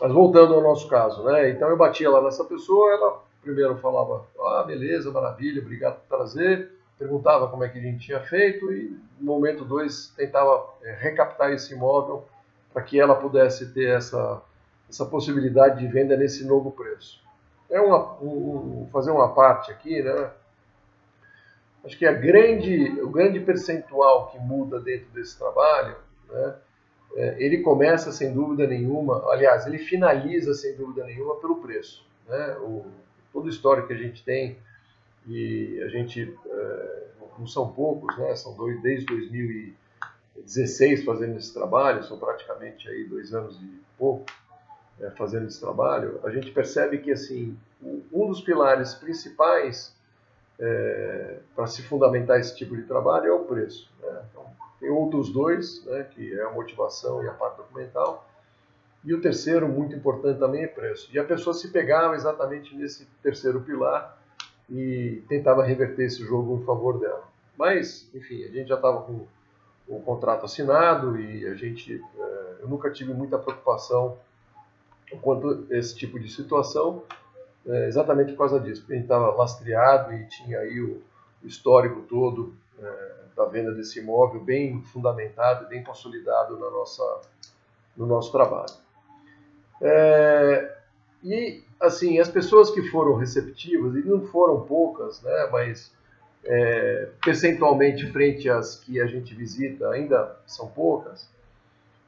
Mas 0.00 0.12
voltando 0.12 0.54
ao 0.54 0.60
nosso 0.60 0.88
caso, 0.88 1.24
né? 1.24 1.50
então 1.50 1.68
eu 1.68 1.76
batia 1.76 2.08
lá 2.08 2.22
nessa 2.22 2.44
pessoa, 2.44 2.92
ela 2.92 3.20
primeiro 3.42 3.76
falava, 3.78 4.24
ah, 4.38 4.62
beleza, 4.62 5.10
maravilha, 5.10 5.60
obrigado 5.60 5.96
por 6.02 6.18
trazer, 6.18 6.70
perguntava 6.96 7.48
como 7.48 7.64
é 7.64 7.68
que 7.68 7.80
a 7.80 7.82
gente 7.82 8.06
tinha 8.06 8.20
feito 8.20 8.72
e 8.72 8.96
no 9.18 9.26
momento 9.26 9.64
dois 9.64 10.14
tentava 10.16 10.68
é, 10.84 10.92
recaptar 10.92 11.50
esse 11.50 11.74
imóvel 11.74 12.28
para 12.72 12.80
que 12.80 13.00
ela 13.00 13.16
pudesse 13.16 13.72
ter 13.72 13.88
essa, 13.88 14.40
essa 14.88 15.04
possibilidade 15.04 15.80
de 15.80 15.88
venda 15.88 16.16
nesse 16.16 16.46
novo 16.46 16.70
preço. 16.70 17.20
é 17.68 17.80
uma, 17.80 18.12
um, 18.22 18.88
fazer 18.92 19.10
uma 19.10 19.34
parte 19.34 19.72
aqui, 19.72 20.00
né? 20.00 20.30
Acho 21.86 21.96
que 21.96 22.04
a 22.04 22.12
grande, 22.12 23.00
o 23.00 23.08
grande 23.08 23.38
percentual 23.38 24.28
que 24.30 24.38
muda 24.40 24.80
dentro 24.80 25.06
desse 25.14 25.38
trabalho, 25.38 25.96
né? 26.28 26.56
É, 27.14 27.36
ele 27.38 27.62
começa 27.62 28.12
sem 28.12 28.34
dúvida 28.34 28.66
nenhuma, 28.66 29.24
aliás, 29.30 29.66
ele 29.66 29.78
finaliza 29.78 30.52
sem 30.52 30.76
dúvida 30.76 31.04
nenhuma 31.04 31.36
pelo 31.36 31.56
preço. 31.62 32.04
Né? 32.28 32.56
O, 32.58 32.84
todo 33.32 33.46
o 33.46 33.48
histórico 33.48 33.88
que 33.88 33.94
a 33.94 33.96
gente 33.96 34.22
tem, 34.22 34.58
e 35.26 35.80
a 35.82 35.88
gente, 35.88 36.36
é, 36.44 37.04
não 37.38 37.46
são 37.46 37.72
poucos, 37.72 38.18
né? 38.18 38.34
são 38.34 38.54
dois, 38.54 38.82
desde 38.82 39.06
2016 39.06 41.04
fazendo 41.04 41.38
esse 41.38 41.54
trabalho, 41.54 42.02
são 42.02 42.18
praticamente 42.18 42.86
aí 42.86 43.04
dois 43.04 43.32
anos 43.32 43.56
e 43.62 43.80
pouco 43.96 44.26
é, 45.00 45.10
fazendo 45.12 45.46
esse 45.46 45.60
trabalho, 45.60 46.20
a 46.22 46.30
gente 46.30 46.50
percebe 46.50 46.98
que 46.98 47.12
assim 47.12 47.56
um 48.12 48.26
dos 48.26 48.40
pilares 48.40 48.94
principais 48.94 49.95
é, 50.58 51.38
para 51.54 51.66
se 51.66 51.82
fundamentar 51.82 52.40
esse 52.40 52.56
tipo 52.56 52.76
de 52.76 52.82
trabalho 52.82 53.26
é 53.26 53.32
o 53.32 53.44
preço. 53.44 53.90
Né? 54.02 54.22
Então, 54.30 54.46
tem 54.80 54.90
outros 54.90 55.32
dois, 55.32 55.84
né, 55.86 56.04
que 56.04 56.38
é 56.38 56.42
a 56.42 56.50
motivação 56.50 57.22
e 57.22 57.28
a 57.28 57.32
parte 57.32 57.58
documental, 57.58 58.26
e 59.04 59.14
o 59.14 59.20
terceiro, 59.20 59.68
muito 59.68 59.94
importante 59.94 60.38
também, 60.38 60.64
é 60.64 60.66
preço. 60.66 61.08
E 61.12 61.18
a 61.18 61.24
pessoa 61.24 61.54
se 61.54 61.68
pegava 61.68 62.16
exatamente 62.16 62.74
nesse 62.74 63.06
terceiro 63.22 63.60
pilar 63.60 64.18
e 64.68 65.22
tentava 65.28 65.62
reverter 65.64 66.06
esse 66.06 66.24
jogo 66.24 66.60
em 66.60 66.64
favor 66.64 66.98
dela. 66.98 67.22
Mas, 67.56 68.10
enfim, 68.12 68.42
a 68.42 68.48
gente 68.48 68.68
já 68.68 68.74
estava 68.74 69.02
com 69.02 69.26
o 69.86 70.00
contrato 70.00 70.44
assinado 70.44 71.20
e 71.20 71.46
a 71.46 71.54
gente, 71.54 72.02
é, 72.18 72.56
eu 72.62 72.68
nunca 72.68 72.90
tive 72.90 73.14
muita 73.14 73.38
preocupação 73.38 74.18
quanto 75.22 75.66
a 75.70 75.76
esse 75.76 75.94
tipo 75.94 76.18
de 76.18 76.28
situação, 76.28 77.04
é, 77.68 77.88
exatamente 77.88 78.32
por 78.32 78.38
causa 78.38 78.60
disso, 78.60 78.82
porque 78.82 78.94
a 78.94 78.96
gente 78.96 79.04
estava 79.04 79.34
lastreado 79.34 80.12
e 80.12 80.26
tinha 80.28 80.60
aí 80.60 80.80
o, 80.80 81.02
histórico 81.44 82.02
todo 82.02 82.54
é, 82.78 83.14
da 83.36 83.44
venda 83.44 83.72
desse 83.72 84.00
imóvel 84.00 84.40
bem 84.40 84.82
fundamentado, 84.82 85.68
bem 85.68 85.82
consolidado 85.84 86.58
na 86.58 86.70
nossa, 86.70 87.20
no 87.96 88.06
nosso 88.06 88.32
trabalho. 88.32 88.72
É, 89.80 90.76
e, 91.22 91.62
assim, 91.80 92.18
as 92.18 92.28
pessoas 92.28 92.70
que 92.70 92.82
foram 92.90 93.16
receptivas, 93.16 93.94
e 93.94 94.06
não 94.06 94.26
foram 94.26 94.62
poucas, 94.62 95.22
né, 95.22 95.48
mas 95.52 95.92
é, 96.44 97.08
percentualmente 97.22 98.10
frente 98.10 98.48
às 98.48 98.76
que 98.76 99.00
a 99.00 99.06
gente 99.06 99.34
visita 99.34 99.90
ainda 99.90 100.36
são 100.46 100.68
poucas, 100.68 101.28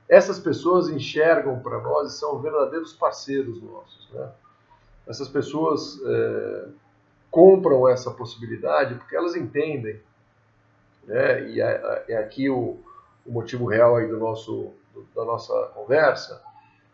essas 0.09 0.39
pessoas 0.39 0.89
enxergam 0.89 1.61
para 1.61 1.81
nós 1.81 2.13
e 2.13 2.19
são 2.19 2.39
verdadeiros 2.41 2.95
parceiros 2.95 3.61
nossos. 3.63 4.09
Né? 4.13 4.31
Essas 5.09 5.29
pessoas 5.29 5.99
é, 6.05 6.69
compram 7.31 7.89
essa 7.89 8.11
possibilidade 8.11 8.95
porque 8.97 9.17
elas 9.17 9.35
entendem, 9.35 10.01
né? 11.05 11.49
e 11.49 11.61
é, 11.61 12.05
é 12.09 12.17
aqui 12.19 12.51
o, 12.51 12.79
o, 13.25 13.33
motivo 13.33 13.65
real 13.67 13.97
aí 13.97 14.07
do 14.07 14.19
nosso, 14.19 14.73
do, 14.93 15.07
da 15.17 15.25
nossa 15.25 15.55
conversa, 15.75 16.43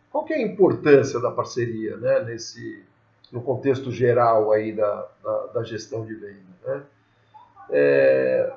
qual 0.09 0.25
é 0.29 0.35
a 0.35 0.41
importância 0.41 1.19
da 1.19 1.29
parceria 1.29 1.97
né? 1.97 2.21
Nesse, 2.21 2.83
no 3.31 3.41
contexto 3.41 3.91
geral 3.91 4.51
aí 4.51 4.71
da, 4.71 5.07
da, 5.21 5.45
da 5.47 5.63
gestão 5.63 6.05
de 6.05 6.15
venda? 6.15 6.39
Né? 6.65 6.83
É, 7.71 8.53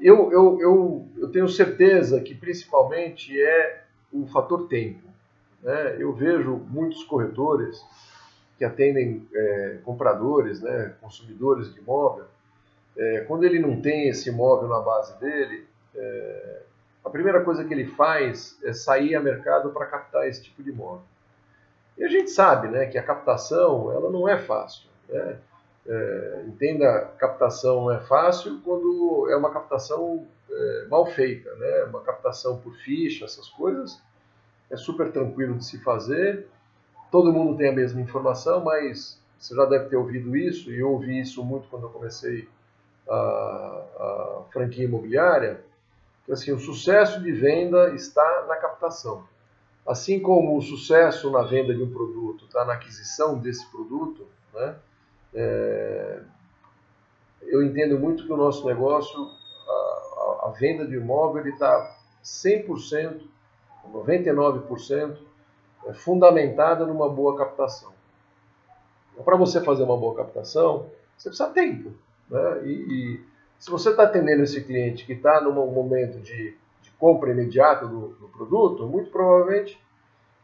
eu, 0.00 0.30
eu, 0.30 0.60
eu, 0.60 1.08
eu 1.16 1.28
tenho 1.32 1.48
certeza 1.48 2.20
que 2.20 2.34
principalmente 2.34 3.40
é 3.40 3.84
o 4.12 4.26
fator 4.26 4.68
tempo. 4.68 5.08
Né? 5.60 5.96
Eu 5.98 6.12
vejo 6.12 6.56
muitos 6.68 7.02
corretores 7.04 7.84
que 8.62 8.66
atendem 8.66 9.26
é, 9.34 9.78
compradores, 9.84 10.60
né, 10.60 10.94
consumidores 11.00 11.74
de 11.74 11.80
imóvel, 11.80 12.26
é, 12.96 13.22
quando 13.22 13.42
ele 13.42 13.58
não 13.58 13.82
tem 13.82 14.08
esse 14.08 14.28
imóvel 14.28 14.68
na 14.68 14.78
base 14.78 15.18
dele, 15.18 15.66
é, 15.96 16.62
a 17.04 17.10
primeira 17.10 17.42
coisa 17.42 17.64
que 17.64 17.74
ele 17.74 17.88
faz 17.88 18.56
é 18.62 18.72
sair 18.72 19.16
a 19.16 19.20
mercado 19.20 19.70
para 19.70 19.86
captar 19.86 20.28
esse 20.28 20.44
tipo 20.44 20.62
de 20.62 20.70
imóvel. 20.70 21.02
E 21.98 22.04
a 22.04 22.08
gente 22.08 22.30
sabe 22.30 22.68
né, 22.68 22.86
que 22.86 22.96
a 22.96 23.02
captação 23.02 23.90
ela 23.90 24.08
não 24.08 24.28
é 24.28 24.38
fácil. 24.38 24.88
Né? 25.08 25.38
É, 25.84 26.44
entenda, 26.46 27.10
captação 27.18 27.86
não 27.86 27.90
é 27.90 27.98
fácil 27.98 28.60
quando 28.64 29.28
é 29.28 29.34
uma 29.34 29.52
captação 29.52 30.24
é, 30.48 30.86
mal 30.88 31.04
feita, 31.04 31.52
né? 31.56 31.82
uma 31.88 32.00
captação 32.02 32.58
por 32.58 32.76
ficha, 32.76 33.24
essas 33.24 33.48
coisas, 33.48 34.00
é 34.70 34.76
super 34.76 35.10
tranquilo 35.10 35.56
de 35.56 35.64
se 35.64 35.82
fazer, 35.82 36.46
todo 37.12 37.30
mundo 37.30 37.58
tem 37.58 37.68
a 37.68 37.72
mesma 37.72 38.00
informação, 38.00 38.64
mas 38.64 39.20
você 39.38 39.54
já 39.54 39.66
deve 39.66 39.90
ter 39.90 39.96
ouvido 39.96 40.34
isso, 40.34 40.72
e 40.72 40.80
eu 40.80 40.90
ouvi 40.90 41.20
isso 41.20 41.44
muito 41.44 41.68
quando 41.68 41.84
eu 41.84 41.90
comecei 41.90 42.48
a, 43.06 43.14
a 43.14 44.42
franquia 44.50 44.84
imobiliária, 44.84 45.62
que 46.24 46.32
assim, 46.32 46.52
o 46.52 46.58
sucesso 46.58 47.20
de 47.20 47.30
venda 47.30 47.94
está 47.94 48.46
na 48.48 48.56
captação. 48.56 49.24
Assim 49.86 50.20
como 50.20 50.56
o 50.56 50.62
sucesso 50.62 51.30
na 51.30 51.42
venda 51.42 51.74
de 51.74 51.82
um 51.82 51.92
produto 51.92 52.46
está 52.46 52.64
na 52.64 52.74
aquisição 52.74 53.38
desse 53.38 53.66
produto, 53.66 54.26
né? 54.54 54.76
É, 55.34 56.20
eu 57.42 57.62
entendo 57.62 57.98
muito 57.98 58.24
que 58.24 58.32
o 58.32 58.36
nosso 58.36 58.64
negócio, 58.66 59.28
a, 59.68 59.72
a, 59.72 60.48
a 60.48 60.52
venda 60.58 60.86
de 60.86 60.94
imóvel, 60.94 61.46
está 61.46 61.94
100%, 62.24 63.20
99%, 63.92 65.31
é 65.86 65.92
fundamentada 65.92 66.86
numa 66.86 67.08
boa 67.08 67.36
captação. 67.36 67.92
Então, 69.12 69.24
para 69.24 69.36
você 69.36 69.60
fazer 69.60 69.82
uma 69.82 69.96
boa 69.96 70.14
captação, 70.14 70.90
você 71.16 71.28
precisa 71.28 71.48
de 71.48 71.54
tempo. 71.54 71.92
Né? 72.30 72.62
E, 72.64 72.70
e 72.70 73.20
se 73.58 73.70
você 73.70 73.90
está 73.90 74.04
atendendo 74.04 74.42
esse 74.42 74.62
cliente 74.62 75.04
que 75.04 75.12
está 75.12 75.40
num 75.40 75.52
momento 75.52 76.18
de, 76.20 76.56
de 76.82 76.90
compra 76.98 77.30
imediata 77.30 77.86
do, 77.86 78.08
do, 78.08 78.28
produto, 78.28 78.86
muito 78.86 79.10
provavelmente 79.10 79.80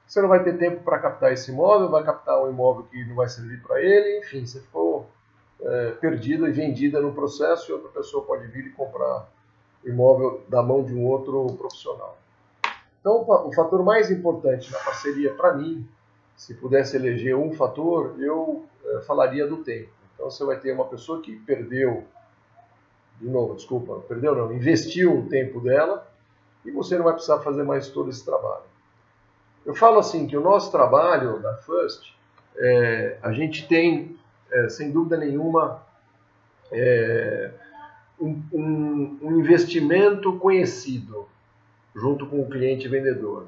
você 0.07 0.23
não 0.23 0.29
vai 0.29 0.43
ter 0.43 0.57
tempo 0.57 0.83
para 0.83 0.99
captar 0.99 1.33
esse 1.33 1.51
imóvel, 1.51 1.91
vai 1.91 2.03
captar 2.03 2.43
um 2.43 2.49
imóvel 2.49 2.85
que 2.85 3.05
não 3.05 3.15
vai 3.15 3.29
servir 3.29 3.61
para 3.61 3.83
ele, 3.83 4.21
enfim, 4.21 4.47
você 4.47 4.59
ficou 4.61 5.07
é, 5.61 5.91
perdida 6.01 6.49
e 6.49 6.53
vendida 6.53 7.01
no 7.01 7.13
processo 7.13 7.71
e 7.71 7.75
outra 7.75 7.91
pessoa 7.91 8.25
pode 8.25 8.47
vir 8.47 8.69
e 8.69 8.71
comprar 8.71 9.29
o 9.85 9.89
imóvel 9.89 10.43
da 10.49 10.63
mão 10.63 10.83
de 10.83 10.95
um 10.95 11.05
outro 11.07 11.47
profissional. 11.59 12.17
Então, 13.01 13.25
o 13.29 13.53
fator 13.55 13.85
mais 13.85 14.11
importante 14.11 14.73
na 14.73 14.79
parceria, 14.79 15.33
para 15.35 15.55
mim, 15.55 15.87
se 16.37 16.55
pudesse 16.55 16.97
eleger 16.97 17.37
um 17.37 17.53
fator, 17.53 18.15
eu 18.21 18.65
é, 18.85 19.01
falaria 19.01 19.47
do 19.47 19.59
tempo. 19.59 19.91
Então, 20.15 20.31
você 20.31 20.45
vai 20.45 20.59
ter 20.59 20.73
uma 20.73 20.85
pessoa 20.85 21.21
que 21.21 21.37
perdeu, 21.37 22.05
de 23.21 23.29
novo, 23.29 23.55
desculpa, 23.55 24.01
perdeu 24.09 24.35
não, 24.35 24.53
investiu 24.53 25.19
o 25.19 25.29
tempo 25.29 25.61
dela 25.61 26.07
e 26.65 26.71
você 26.71 26.97
não 26.97 27.05
vai 27.05 27.13
precisar 27.13 27.41
fazer 27.41 27.63
mais 27.63 27.89
todo 27.89 28.11
esse 28.11 28.25
trabalho. 28.25 28.65
Eu 29.65 29.75
falo 29.75 29.99
assim 29.99 30.27
que 30.27 30.37
o 30.37 30.41
nosso 30.41 30.71
trabalho 30.71 31.41
da 31.41 31.55
First, 31.55 32.13
é, 32.57 33.19
a 33.23 33.33
gente 33.33 33.67
tem, 33.69 34.19
é, 34.51 34.69
sem 34.69 34.91
dúvida 34.91 35.17
nenhuma, 35.17 35.83
um, 38.21 38.43
um, 38.53 39.19
um, 39.23 39.39
investimento 39.39 40.39
conhecido 40.39 41.27
junto 42.01 42.27
com 42.27 42.41
o 42.41 42.49
cliente 42.49 42.89
vendedor, 42.89 43.47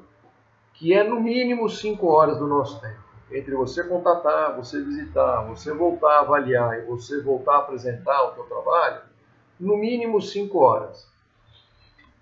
que 0.73 0.93
é 0.93 1.03
no 1.03 1.19
mínimo 1.19 1.69
5 1.69 2.05
horas 2.07 2.37
do 2.37 2.47
nosso 2.47 2.79
tempo. 2.81 2.99
Entre 3.31 3.55
você 3.55 3.83
contatar, 3.83 4.55
você 4.57 4.81
visitar, 4.81 5.41
você 5.43 5.73
voltar 5.73 6.17
a 6.17 6.19
avaliar 6.19 6.79
e 6.79 6.81
você 6.81 7.21
voltar 7.21 7.55
a 7.55 7.59
apresentar 7.59 8.23
o 8.23 8.35
seu 8.35 8.43
trabalho, 8.43 9.01
no 9.59 9.77
mínimo 9.77 10.21
5 10.21 10.57
horas. 10.57 11.07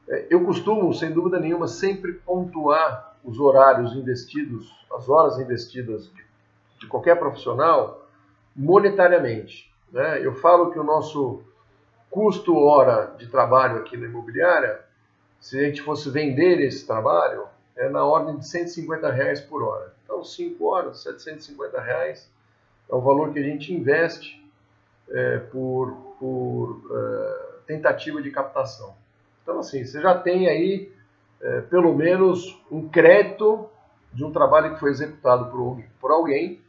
É, 0.07 0.27
eu 0.29 0.45
costumo, 0.45 0.93
sem 0.93 1.11
dúvida 1.11 1.39
nenhuma, 1.39 1.67
sempre 1.67 2.13
pontuar 2.13 3.17
os 3.23 3.39
horários 3.39 3.93
investidos, 3.93 4.71
as 4.93 5.09
horas 5.09 5.39
investidas 5.39 6.11
de, 6.79 6.87
qualquer 6.87 7.17
profissional 7.17 8.07
monetariamente. 8.55 9.71
Né? 9.91 10.25
Eu 10.25 10.33
falo 10.35 10.71
que 10.71 10.79
o 10.79 10.83
nosso 10.83 11.43
custo 12.09 12.55
hora 12.55 13.13
de 13.17 13.27
trabalho 13.27 13.77
aqui 13.77 13.97
na 13.97 14.05
imobiliária, 14.05 14.88
se 15.39 15.57
a 15.59 15.63
gente 15.63 15.81
fosse 15.81 16.09
vender 16.09 16.59
esse 16.61 16.85
trabalho, 16.85 17.45
é 17.75 17.89
na 17.89 18.03
ordem 18.03 18.37
de 18.37 18.47
150 18.47 19.11
reais 19.11 19.39
por 19.39 19.63
hora. 19.63 19.93
Então, 20.03 20.23
5 20.23 20.65
horas, 20.65 21.01
750 21.03 21.79
reais 21.81 22.29
é 22.89 22.95
o 22.95 23.01
valor 23.01 23.31
que 23.31 23.39
a 23.39 23.43
gente 23.43 23.73
investe 23.73 24.43
é, 25.09 25.37
por, 25.37 25.91
por 26.19 26.81
é, 26.91 27.49
tentativa 27.65 28.21
de 28.21 28.31
captação. 28.31 28.95
Então, 29.43 29.59
assim, 29.59 29.85
você 29.85 30.01
já 30.01 30.17
tem 30.17 30.47
aí 30.47 30.91
é, 31.41 31.61
pelo 31.61 31.95
menos 31.95 32.61
um 32.69 32.89
crédito 32.89 33.69
de 34.13 34.23
um 34.23 34.31
trabalho 34.31 34.73
que 34.73 34.79
foi 34.79 34.91
executado 34.91 35.49
por, 35.51 35.81
por 36.01 36.11
alguém 36.11 36.59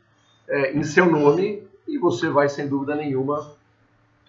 é, 0.48 0.72
em 0.72 0.82
seu 0.82 1.06
nome 1.06 1.66
e 1.88 1.98
você 1.98 2.28
vai, 2.28 2.48
sem 2.48 2.68
dúvida 2.68 2.94
nenhuma, 2.94 3.54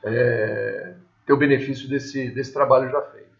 é, 0.04 0.96
ter 1.26 1.34
o 1.34 1.38
benefício 1.38 1.88
desse, 1.88 2.30
desse 2.32 2.52
trabalho 2.52 2.90
já 2.90 3.02
feito. 3.02 3.31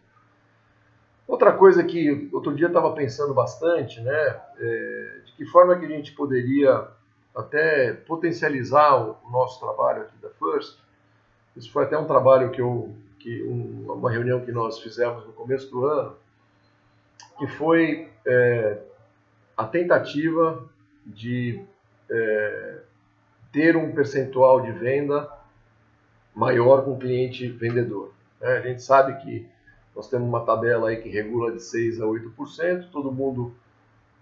Outra 1.32 1.50
coisa 1.50 1.82
que 1.82 2.28
outro 2.30 2.54
dia 2.54 2.66
estava 2.66 2.92
pensando 2.92 3.32
bastante, 3.32 4.02
né, 4.02 4.42
é, 4.58 5.20
de 5.24 5.32
que 5.32 5.46
forma 5.46 5.74
que 5.78 5.86
a 5.86 5.88
gente 5.88 6.12
poderia 6.12 6.88
até 7.34 7.94
potencializar 7.94 8.96
o, 8.96 9.16
nosso 9.30 9.58
trabalho 9.58 10.02
aqui 10.02 10.14
da 10.20 10.28
First, 10.28 10.78
isso 11.56 11.72
foi 11.72 11.84
até 11.84 11.96
um 11.96 12.04
trabalho 12.04 12.50
que 12.50 12.60
eu, 12.60 12.94
que 13.18 13.42
um, 13.44 13.90
uma 13.90 14.10
reunião 14.10 14.42
que 14.42 14.52
nós 14.52 14.78
fizemos 14.80 15.24
no 15.26 15.32
começo 15.32 15.70
do 15.70 15.86
ano, 15.86 16.16
que 17.38 17.46
foi 17.46 18.10
é, 18.26 18.82
a 19.56 19.64
tentativa 19.64 20.62
de 21.06 21.64
é, 22.10 22.80
ter 23.50 23.74
um 23.74 23.90
percentual 23.92 24.60
de 24.60 24.70
venda 24.70 25.32
maior 26.34 26.84
com 26.84 26.92
o 26.92 26.98
cliente 26.98 27.48
vendedor. 27.48 28.12
Né? 28.38 28.48
A 28.48 28.60
gente 28.60 28.82
sabe 28.82 29.14
que 29.22 29.50
nós 29.94 30.08
temos 30.08 30.28
uma 30.28 30.44
tabela 30.44 30.88
aí 30.88 30.96
que 30.96 31.08
regula 31.08 31.52
de 31.52 31.58
6% 31.58 32.00
a 32.00 32.06
8%, 32.06 32.90
todo 32.90 33.12
mundo 33.12 33.54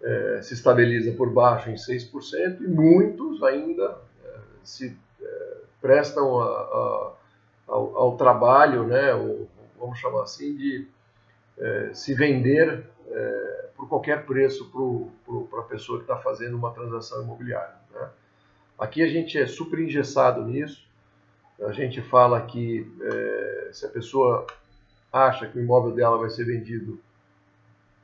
é, 0.02 0.40
se 0.42 0.54
estabiliza 0.54 1.12
por 1.12 1.30
baixo 1.30 1.70
em 1.70 1.74
6%, 1.74 2.60
e 2.60 2.66
muitos 2.66 3.42
ainda 3.42 3.98
é, 4.24 4.38
se 4.64 4.96
é, 5.20 5.56
prestam 5.80 6.40
a, 6.40 6.46
a, 6.46 7.12
ao, 7.68 7.96
ao, 7.96 8.16
trabalho, 8.16 8.84
né, 8.84 9.14
ou, 9.14 9.48
vamos 9.78 9.98
chamar 9.98 10.22
assim, 10.22 10.56
de 10.56 10.86
é, 11.58 11.90
se 11.94 12.14
vender 12.14 12.84
é, 13.08 13.68
por 13.76 13.88
qualquer 13.88 14.26
preço 14.26 14.70
para 15.50 15.60
a 15.60 15.64
pessoa 15.64 15.98
que 15.98 16.04
está 16.04 16.16
fazendo 16.16 16.56
uma 16.56 16.72
transação 16.72 17.22
imobiliária. 17.22 17.74
Né? 17.94 18.08
Aqui 18.78 19.02
a 19.02 19.08
gente 19.08 19.38
é 19.38 19.46
super 19.46 19.78
engessado 19.78 20.44
nisso, 20.44 20.88
a 21.60 21.72
gente 21.72 22.00
fala 22.00 22.40
que 22.40 22.90
é, 23.02 23.68
se 23.72 23.84
a 23.84 23.88
pessoa 23.88 24.46
acha 25.12 25.46
que 25.46 25.58
o 25.58 25.62
imóvel 25.62 25.92
dela 25.92 26.18
vai 26.18 26.30
ser 26.30 26.44
vendido 26.44 27.00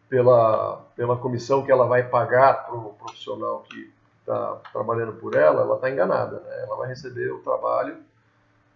pela, 0.08 0.84
pela 0.94 1.16
comissão 1.16 1.64
que 1.64 1.70
ela 1.70 1.86
vai 1.86 2.08
pagar 2.08 2.66
para 2.66 2.74
o 2.74 2.94
profissional 2.94 3.64
que 3.68 3.92
está 4.20 4.56
trabalhando 4.72 5.14
por 5.14 5.34
ela, 5.34 5.62
ela 5.62 5.76
está 5.76 5.90
enganada. 5.90 6.40
Né? 6.40 6.62
Ela 6.62 6.76
vai 6.76 6.88
receber 6.88 7.30
o 7.30 7.38
trabalho 7.38 7.96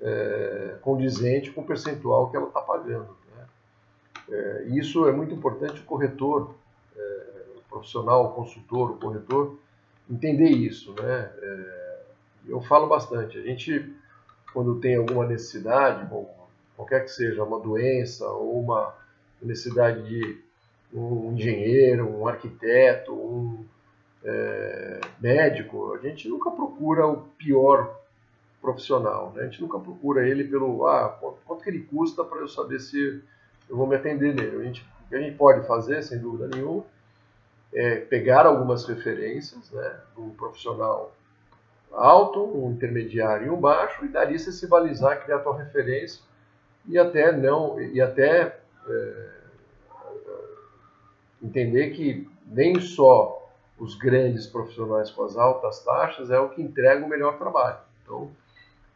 é, 0.01 0.77
condizente 0.81 1.51
com 1.51 1.61
o 1.61 1.67
percentual 1.67 2.31
que 2.31 2.37
ela 2.37 2.49
está 2.49 2.61
pagando. 2.61 3.17
Né? 3.37 3.47
É, 4.31 4.65
isso 4.69 5.07
é 5.07 5.13
muito 5.13 5.35
importante 5.35 5.81
o 5.81 5.85
corretor, 5.85 6.55
é, 6.97 7.33
o 7.57 7.63
profissional, 7.69 8.27
o 8.27 8.33
consultor, 8.33 8.93
o 8.93 8.99
corretor, 8.99 9.57
entender 10.09 10.51
isso. 10.51 10.95
Né? 10.95 11.33
É, 11.37 12.01
eu 12.47 12.61
falo 12.61 12.87
bastante. 12.87 13.39
A 13.39 13.43
gente, 13.43 13.95
quando 14.53 14.81
tem 14.81 14.97
alguma 14.97 15.27
necessidade, 15.27 16.05
bom, 16.07 16.40
qualquer 16.81 17.05
que 17.05 17.11
seja, 17.11 17.45
uma 17.45 17.61
doença 17.61 18.27
ou 18.27 18.59
uma 18.61 18.95
necessidade 19.43 20.03
de 20.03 20.43
um 20.93 21.33
engenheiro, 21.33 22.09
um 22.09 22.27
arquiteto, 22.27 23.13
um 23.13 23.65
é, 24.25 25.01
médico, 25.21 25.95
a 25.95 25.99
gente 25.99 26.29
nunca 26.29 26.51
procura 26.51 27.07
o 27.07 27.23
pior 27.39 28.01
profissional, 28.61 29.33
né? 29.35 29.43
a 29.43 29.45
gente 29.45 29.61
nunca 29.61 29.79
procura 29.79 30.27
ele 30.27 30.45
pelo, 30.45 30.87
ah, 30.87 31.09
quanto, 31.47 31.63
que 31.63 31.71
ele 31.71 31.81
custa 31.81 32.25
para 32.25 32.41
eu 32.41 32.49
saber 32.49 32.81
se 32.81 33.23
eu 33.69 33.77
vou 33.77 33.87
me 33.87 33.97
atender 33.97 34.35
nele. 34.35 34.57
A 34.57 34.65
gente, 34.65 34.83
o 35.07 35.09
que 35.09 35.15
a 35.15 35.21
gente 35.21 35.37
pode 35.37 35.67
fazer, 35.67 36.03
sem 36.03 36.19
dúvida 36.19 36.49
nenhuma, 36.49 36.85
é 37.73 37.97
pegar 37.97 38.47
algumas 38.47 38.85
referências 38.87 39.71
né, 39.71 40.01
do 40.17 40.31
profissional 40.31 41.15
alto, 41.93 42.43
um 42.43 42.73
intermediário 42.73 43.47
e 43.47 43.51
um 43.51 43.61
baixo, 43.61 44.05
e 44.05 44.09
dali 44.09 44.39
você 44.39 44.51
se 44.51 44.67
balizar, 44.67 45.23
criar 45.23 45.37
a 45.37 45.41
tua 45.41 45.57
referência 45.57 46.30
e 46.87 46.99
até 46.99 47.33
não 47.33 47.81
e 47.81 48.01
até 48.01 48.61
é, 48.89 49.31
entender 51.43 51.91
que 51.91 52.29
nem 52.47 52.81
só 52.81 53.49
os 53.79 53.95
grandes 53.95 54.47
profissionais 54.47 55.11
com 55.11 55.25
as 55.25 55.37
altas 55.37 55.83
taxas 55.83 56.31
é 56.31 56.39
o 56.39 56.51
que 56.51 56.61
entrega 56.61 57.05
o 57.05 57.09
melhor 57.09 57.39
trabalho. 57.39 57.79
Então 58.03 58.31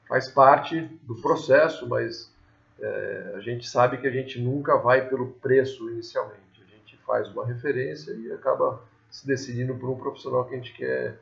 faz 0.07 0.29
parte 0.29 0.81
do 1.03 1.14
processo, 1.17 1.88
mas 1.88 2.31
é, 2.79 3.35
a 3.37 3.41
gente 3.41 3.69
sabe 3.69 3.97
que 3.99 4.07
a 4.07 4.11
gente 4.11 4.40
nunca 4.40 4.77
vai 4.77 5.09
pelo 5.09 5.29
preço 5.33 5.88
inicialmente. 5.90 6.62
A 6.62 6.77
gente 6.77 6.99
faz 7.07 7.29
uma 7.29 7.47
referência 7.47 8.12
e 8.12 8.31
acaba 8.33 8.83
se 9.11 9.27
decidindo 9.27 9.75
por 9.75 9.88
um 9.88 9.97
profissional 9.97 10.44
que 10.44 10.55
a 10.55 10.57
gente 10.59 10.75
quer 10.75 11.18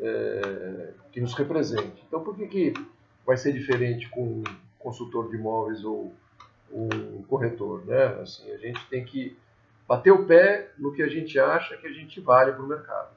é, 0.00 0.90
que 1.10 1.20
nos 1.20 1.32
represente. 1.34 2.04
Então 2.06 2.22
por 2.22 2.36
que, 2.36 2.46
que 2.46 2.74
vai 3.24 3.36
ser 3.36 3.52
diferente 3.52 4.08
com 4.10 4.42
consultor 4.78 5.28
de 5.28 5.36
imóveis 5.36 5.84
ou 5.84 6.12
um 6.72 7.22
corretor, 7.22 7.84
né? 7.86 8.06
Assim, 8.20 8.50
a 8.52 8.58
gente 8.58 8.84
tem 8.88 9.04
que 9.04 9.36
bater 9.86 10.10
o 10.10 10.26
pé 10.26 10.70
no 10.78 10.92
que 10.92 11.02
a 11.02 11.08
gente 11.08 11.38
acha 11.38 11.76
que 11.76 11.86
a 11.86 11.92
gente 11.92 12.20
vale 12.20 12.52
para 12.52 12.62
o 12.62 12.66
mercado. 12.66 13.08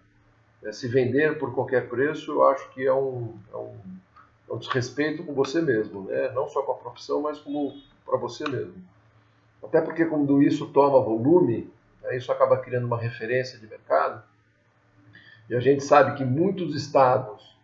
É, 0.63 0.71
se 0.71 0.87
vender 0.87 1.37
por 1.37 1.53
qualquer 1.53 1.89
preço, 1.89 2.31
eu 2.31 2.47
acho 2.47 2.69
que 2.71 2.85
é 2.85 2.93
um, 2.93 3.35
é 3.51 3.57
um, 3.57 3.75
é 4.49 4.53
um 4.53 4.57
desrespeito 4.57 5.23
com 5.23 5.33
você 5.33 5.61
mesmo, 5.61 6.03
né? 6.03 6.31
não 6.33 6.47
só 6.47 6.61
com 6.61 6.71
a 6.71 6.75
profissão, 6.75 7.21
mas 7.21 7.39
como 7.39 7.73
para 8.05 8.17
você 8.17 8.47
mesmo. 8.47 8.75
Até 9.63 9.81
porque 9.81 10.05
quando 10.05 10.41
isso 10.41 10.67
toma 10.67 11.01
volume, 11.01 11.71
né, 12.01 12.15
isso 12.15 12.31
acaba 12.31 12.57
criando 12.57 12.85
uma 12.85 12.97
referência 12.97 13.59
de 13.59 13.67
mercado, 13.67 14.23
e 15.49 15.55
a 15.55 15.59
gente 15.59 15.83
sabe 15.83 16.17
que 16.17 16.23
muitos 16.23 16.75
estados 16.75 17.55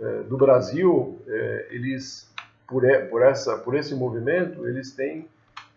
é, 0.00 0.22
do 0.24 0.36
Brasil, 0.36 1.20
é, 1.26 1.68
eles 1.70 2.27
por, 2.68 2.82
por, 3.08 3.22
essa, 3.22 3.56
por 3.56 3.74
esse 3.74 3.94
movimento, 3.94 4.68
eles 4.68 4.92
têm 4.92 5.26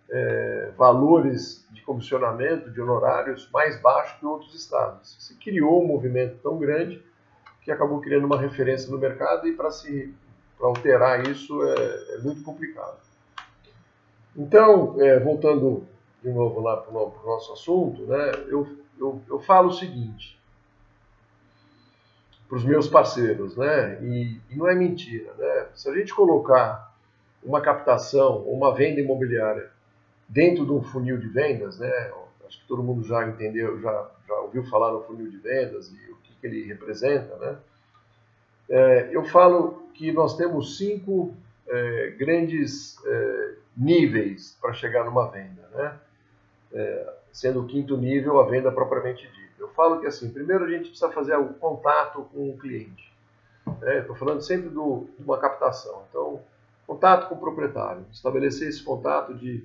é, 0.10 0.72
valores 0.78 1.66
de 1.72 1.82
comissionamento, 1.82 2.70
de 2.70 2.82
honorários 2.82 3.50
mais 3.52 3.82
baixos 3.82 4.20
que 4.20 4.26
outros 4.26 4.54
estados. 4.54 5.16
Se 5.20 5.36
criou 5.36 5.82
um 5.82 5.88
movimento 5.88 6.38
tão 6.44 6.58
grande 6.58 7.02
que 7.62 7.72
acabou 7.72 8.02
criando 8.02 8.26
uma 8.26 8.38
referência 8.38 8.92
no 8.92 8.98
mercado 8.98 9.48
e 9.48 9.54
para 9.54 9.72
se 9.72 10.14
pra 10.58 10.68
alterar 10.68 11.28
isso 11.28 11.64
é, 11.64 12.16
é, 12.16 12.18
muito 12.20 12.44
complicado. 12.44 13.00
Então, 14.36 14.96
é, 15.02 15.18
voltando 15.20 15.88
de 16.22 16.30
novo 16.30 16.60
lá 16.60 16.78
para 16.78 16.94
o 16.94 17.14
nosso 17.26 17.54
assunto, 17.54 18.04
né, 18.04 18.32
eu, 18.48 18.68
eu, 19.00 19.22
eu 19.28 19.40
falo 19.40 19.70
o 19.70 19.74
seguinte 19.74 20.41
para 22.52 22.58
os 22.58 22.66
meus 22.66 22.90
parceiros, 22.90 23.56
né? 23.56 23.98
E, 24.04 24.38
e, 24.50 24.56
não 24.58 24.68
é 24.68 24.76
mentira, 24.76 25.34
né? 25.38 25.68
Se 25.74 25.90
a 25.90 25.94
gente 25.96 26.14
colocar 26.14 26.94
uma 27.42 27.62
captação 27.62 28.44
ou 28.46 28.54
uma 28.54 28.76
venda 28.76 29.00
imobiliária 29.00 29.70
dentro 30.28 30.66
de 30.66 30.72
um 30.74 30.84
funil 30.84 31.18
de 31.18 31.30
vendas, 31.30 31.80
né? 31.80 32.12
Acho 32.46 32.60
que 32.60 32.68
todo 32.68 32.84
mundo 32.84 33.08
já 33.08 33.26
entendeu, 33.26 33.80
já, 33.80 34.12
já 34.28 34.36
ouviu 34.42 34.66
falar 34.66 34.92
no 34.92 35.02
funil 35.04 35.32
de 35.32 35.38
vendas 35.38 35.88
e 35.94 36.12
o 36.12 36.18
que, 36.18 36.36
que 36.42 36.46
ele 36.46 36.68
representa, 36.68 37.38
né? 37.38 37.58
É, 38.70 39.10
eu 39.14 39.24
falo 39.24 39.90
que 39.94 40.12
nós 40.12 40.36
temos 40.36 40.78
cinco 40.78 41.34
é, 41.70 42.16
grandes 42.18 42.98
é, 43.06 43.54
níveis 43.78 44.58
para 44.60 44.74
chegar 44.74 45.06
numa 45.06 45.32
venda, 45.32 45.70
né? 45.74 46.00
Sendo 47.32 47.62
o 47.62 47.65
quinto 47.65 47.96
nível 47.98 48.39
a 48.39 48.46
venda 48.46 48.72
propriamente 48.72 49.28
dita. 49.28 49.54
Eu 49.58 49.70
falo 49.70 50.00
que 50.00 50.08
assim, 50.08 50.32
primeiro 50.32 50.65
a 50.65 50.70
gente 50.70 50.89
precisa 50.89 51.10
fazer 51.12 51.36
o 51.38 51.54
contato 51.54 52.24
com 52.34 52.50
o 52.50 52.58
cliente. 52.58 53.12
Estou 53.65 54.13
né? 54.13 54.20
falando 54.20 54.41
sempre 54.41 54.70
do, 54.70 55.08
de 55.17 55.24
uma 55.24 55.38
captação. 55.38 56.04
Então, 56.10 56.41
contato 56.86 57.30
com 57.30 57.36
o 57.36 57.39
proprietário, 57.39 58.06
estabelecer 58.12 58.67
esse 58.67 58.84
contato 58.84 59.34
de, 59.34 59.63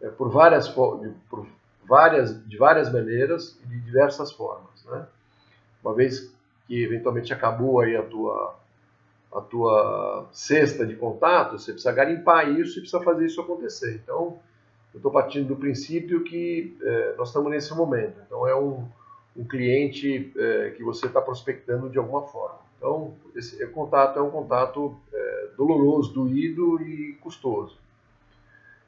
é, 0.00 0.08
por, 0.10 0.30
várias, 0.30 0.68
de, 0.68 1.10
por 1.28 1.46
várias, 1.84 2.46
de 2.46 2.56
várias 2.56 2.92
maneiras 2.92 3.58
e 3.64 3.66
de 3.66 3.80
diversas 3.80 4.32
formas. 4.32 4.84
Né? 4.84 5.06
Uma 5.82 5.94
vez 5.94 6.32
que 6.66 6.82
eventualmente 6.84 7.32
acabou 7.32 7.80
aí 7.80 7.96
a 7.96 8.02
tua, 8.02 8.54
a 9.32 9.40
tua 9.40 10.28
cesta 10.32 10.86
de 10.86 10.94
contato, 10.94 11.58
você 11.58 11.72
precisa 11.72 11.92
garimpar 11.92 12.48
isso 12.48 12.78
e 12.78 12.82
precisa 12.82 13.02
fazer 13.02 13.26
isso 13.26 13.40
acontecer. 13.40 14.00
Então, 14.02 14.38
eu 14.92 14.98
estou 14.98 15.10
partindo 15.10 15.48
do 15.48 15.56
princípio 15.56 16.22
que 16.22 16.76
é, 16.82 17.14
nós 17.16 17.28
estamos 17.28 17.50
nesse 17.50 17.74
momento. 17.74 18.20
Então, 18.26 18.46
é 18.46 18.54
um 18.54 18.86
um 19.36 19.44
cliente 19.44 20.32
é, 20.36 20.70
que 20.70 20.82
você 20.82 21.06
está 21.06 21.20
prospectando 21.20 21.88
de 21.88 21.98
alguma 21.98 22.22
forma. 22.22 22.58
Então, 22.76 23.14
esse 23.34 23.64
contato 23.68 24.18
é 24.18 24.22
um 24.22 24.30
contato 24.30 24.96
é, 25.12 25.48
doloroso, 25.56 26.12
doído 26.12 26.82
e 26.82 27.14
custoso. 27.14 27.78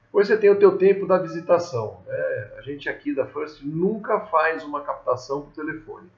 Depois 0.04 0.28
você 0.28 0.36
tem 0.36 0.50
o 0.50 0.58
teu 0.58 0.76
tempo 0.76 1.06
da 1.06 1.18
visitação. 1.18 2.00
Né? 2.06 2.50
A 2.58 2.60
gente 2.60 2.88
aqui 2.88 3.14
da 3.14 3.26
First 3.26 3.62
nunca 3.62 4.20
faz 4.20 4.64
uma 4.64 4.80
captação 4.80 5.42
por 5.42 5.52
telefone. 5.52 6.08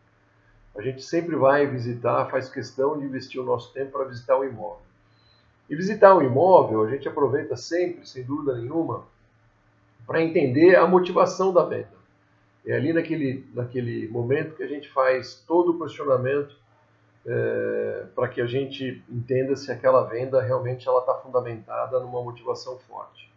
A 0.76 0.82
gente 0.82 1.02
sempre 1.02 1.36
vai 1.36 1.66
visitar, 1.66 2.26
faz 2.30 2.48
questão 2.48 2.98
de 2.98 3.06
investir 3.06 3.40
o 3.40 3.44
nosso 3.44 3.72
tempo 3.72 3.92
para 3.92 4.04
visitar 4.04 4.36
o 4.36 4.44
imóvel. 4.44 4.84
E 5.68 5.74
visitar 5.74 6.14
o 6.14 6.22
imóvel, 6.22 6.82
a 6.84 6.90
gente 6.90 7.08
aproveita 7.08 7.56
sempre, 7.56 8.06
sem 8.06 8.22
dúvida 8.22 8.56
nenhuma, 8.56 9.04
para 10.06 10.22
entender 10.22 10.76
a 10.76 10.86
motivação 10.86 11.52
da 11.52 11.64
venda. 11.64 11.96
É 12.66 12.74
ali 12.74 12.92
naquele, 12.92 13.48
naquele 13.54 14.08
momento 14.08 14.54
que 14.54 14.62
a 14.62 14.66
gente 14.66 14.88
faz 14.90 15.42
todo 15.46 15.72
o 15.72 15.78
questionamento 15.78 16.56
é, 17.24 18.06
para 18.14 18.28
que 18.28 18.40
a 18.40 18.46
gente 18.46 19.02
entenda 19.08 19.56
se 19.56 19.70
aquela 19.70 20.02
venda 20.04 20.40
realmente 20.40 20.86
ela 20.88 21.00
está 21.00 21.14
fundamentada 21.14 21.98
numa 22.00 22.22
motivação 22.22 22.78
forte. 22.78 23.32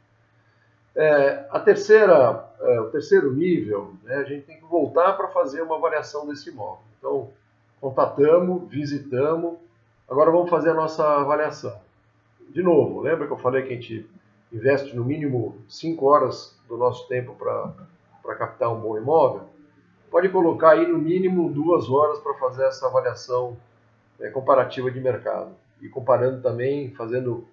É, 0.96 1.46
a 1.50 1.60
terceira, 1.60 2.52
é, 2.60 2.80
o 2.82 2.90
terceiro 2.90 3.32
nível, 3.32 3.94
né, 4.04 4.16
a 4.16 4.24
gente 4.24 4.46
tem 4.46 4.58
que 4.58 4.66
voltar 4.66 5.14
para 5.14 5.28
fazer 5.30 5.62
uma 5.62 5.78
avaliação 5.78 6.28
desse 6.28 6.50
imóvel. 6.50 6.84
Então, 6.98 7.30
contatamos, 7.80 8.70
visitamos, 8.70 9.58
Agora 10.10 10.32
vamos 10.32 10.50
fazer 10.50 10.72
a 10.72 10.74
nossa 10.74 11.08
avaliação. 11.08 11.80
De 12.50 12.64
novo, 12.64 13.02
lembra 13.02 13.28
que 13.28 13.34
eu 13.34 13.38
falei 13.38 13.62
que 13.62 13.74
a 13.74 13.76
gente 13.76 14.10
investe 14.52 14.96
no 14.96 15.06
mínimo 15.06 15.56
5 15.68 16.04
horas 16.04 16.59
do 16.70 16.78
nosso 16.78 17.08
tempo 17.08 17.36
para 17.36 18.36
captar 18.36 18.72
um 18.72 18.80
bom 18.80 18.98
imóvel? 18.98 19.50
Pode 20.10 20.30
colocar 20.30 20.72
aí 20.72 20.88
no 20.88 20.98
mínimo 20.98 21.52
duas 21.52 21.90
horas 21.90 22.20
para 22.20 22.34
fazer 22.36 22.64
essa 22.64 22.88
avaliação 22.88 23.58
é, 24.20 24.30
comparativa 24.30 24.90
de 24.90 25.00
mercado. 25.00 25.52
E 25.82 25.90
comparando 25.90 26.42
também, 26.42 26.94
fazendo 26.96 27.48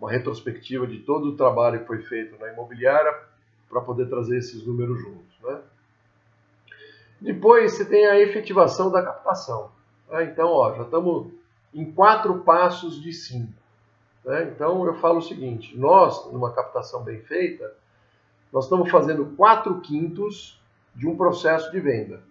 uma 0.00 0.10
retrospectiva 0.10 0.86
de 0.86 0.98
todo 1.00 1.28
o 1.28 1.36
trabalho 1.36 1.80
que 1.80 1.86
foi 1.86 2.02
feito 2.02 2.38
na 2.40 2.52
imobiliária 2.52 3.14
para 3.68 3.80
poder 3.80 4.08
trazer 4.08 4.38
esses 4.38 4.66
números 4.66 5.00
juntos. 5.00 5.36
Né? 5.42 5.60
Depois 7.20 7.72
você 7.72 7.84
tem 7.84 8.06
a 8.06 8.18
efetivação 8.18 8.90
da 8.90 9.02
captação. 9.02 9.70
Né? 10.08 10.24
Então, 10.24 10.48
ó, 10.48 10.74
já 10.74 10.82
estamos 10.82 11.32
em 11.72 11.90
quatro 11.92 12.40
passos 12.40 13.00
de 13.00 13.12
cinco. 13.12 13.52
Né? 14.24 14.50
Então, 14.54 14.84
eu 14.84 14.94
falo 14.94 15.18
o 15.18 15.22
seguinte: 15.22 15.78
nós, 15.78 16.30
numa 16.32 16.52
captação 16.52 17.02
bem 17.02 17.20
feita, 17.20 17.72
nós 18.52 18.64
estamos 18.64 18.90
fazendo 18.90 19.26
quatro 19.36 19.80
quintos 19.80 20.60
de 20.94 21.06
um 21.06 21.16
processo 21.16 21.70
de 21.70 21.80
venda. 21.80 22.22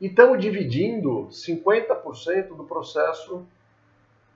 E 0.00 0.06
estamos 0.06 0.38
dividindo 0.38 1.28
50% 1.30 2.48
do 2.56 2.64
processo 2.64 3.44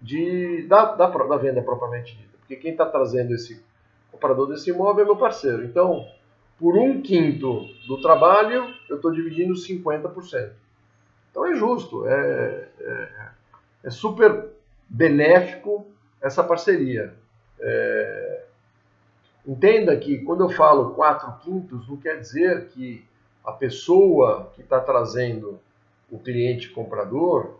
de, 0.00 0.66
da, 0.66 0.94
da, 0.94 1.06
da 1.06 1.36
venda 1.36 1.62
propriamente 1.62 2.16
dita. 2.16 2.38
Porque 2.38 2.56
quem 2.56 2.72
está 2.72 2.86
trazendo 2.86 3.34
esse 3.34 3.62
comprador 4.10 4.48
desse 4.48 4.70
imóvel 4.70 5.04
é 5.04 5.06
meu 5.06 5.16
parceiro. 5.16 5.64
Então, 5.64 6.06
por 6.58 6.76
um 6.76 7.00
quinto 7.00 7.66
do 7.86 8.00
trabalho, 8.00 8.74
eu 8.88 8.96
estou 8.96 9.12
dividindo 9.12 9.54
50%. 9.54 10.52
Então 11.30 11.46
é 11.46 11.54
justo, 11.54 12.06
é, 12.08 12.68
é, 12.80 13.08
é 13.84 13.90
super 13.90 14.48
benéfico 14.88 15.86
essa 16.20 16.42
parceria. 16.42 17.14
É, 17.60 18.44
entenda 19.50 19.96
que 19.96 20.18
quando 20.18 20.44
eu 20.44 20.50
falo 20.50 20.94
4 20.94 21.32
quintos, 21.40 21.88
não 21.88 21.96
quer 21.96 22.20
dizer 22.20 22.68
que 22.68 23.04
a 23.44 23.52
pessoa 23.52 24.52
que 24.54 24.62
está 24.62 24.80
trazendo 24.80 25.58
o 26.10 26.18
cliente 26.18 26.68
comprador 26.70 27.56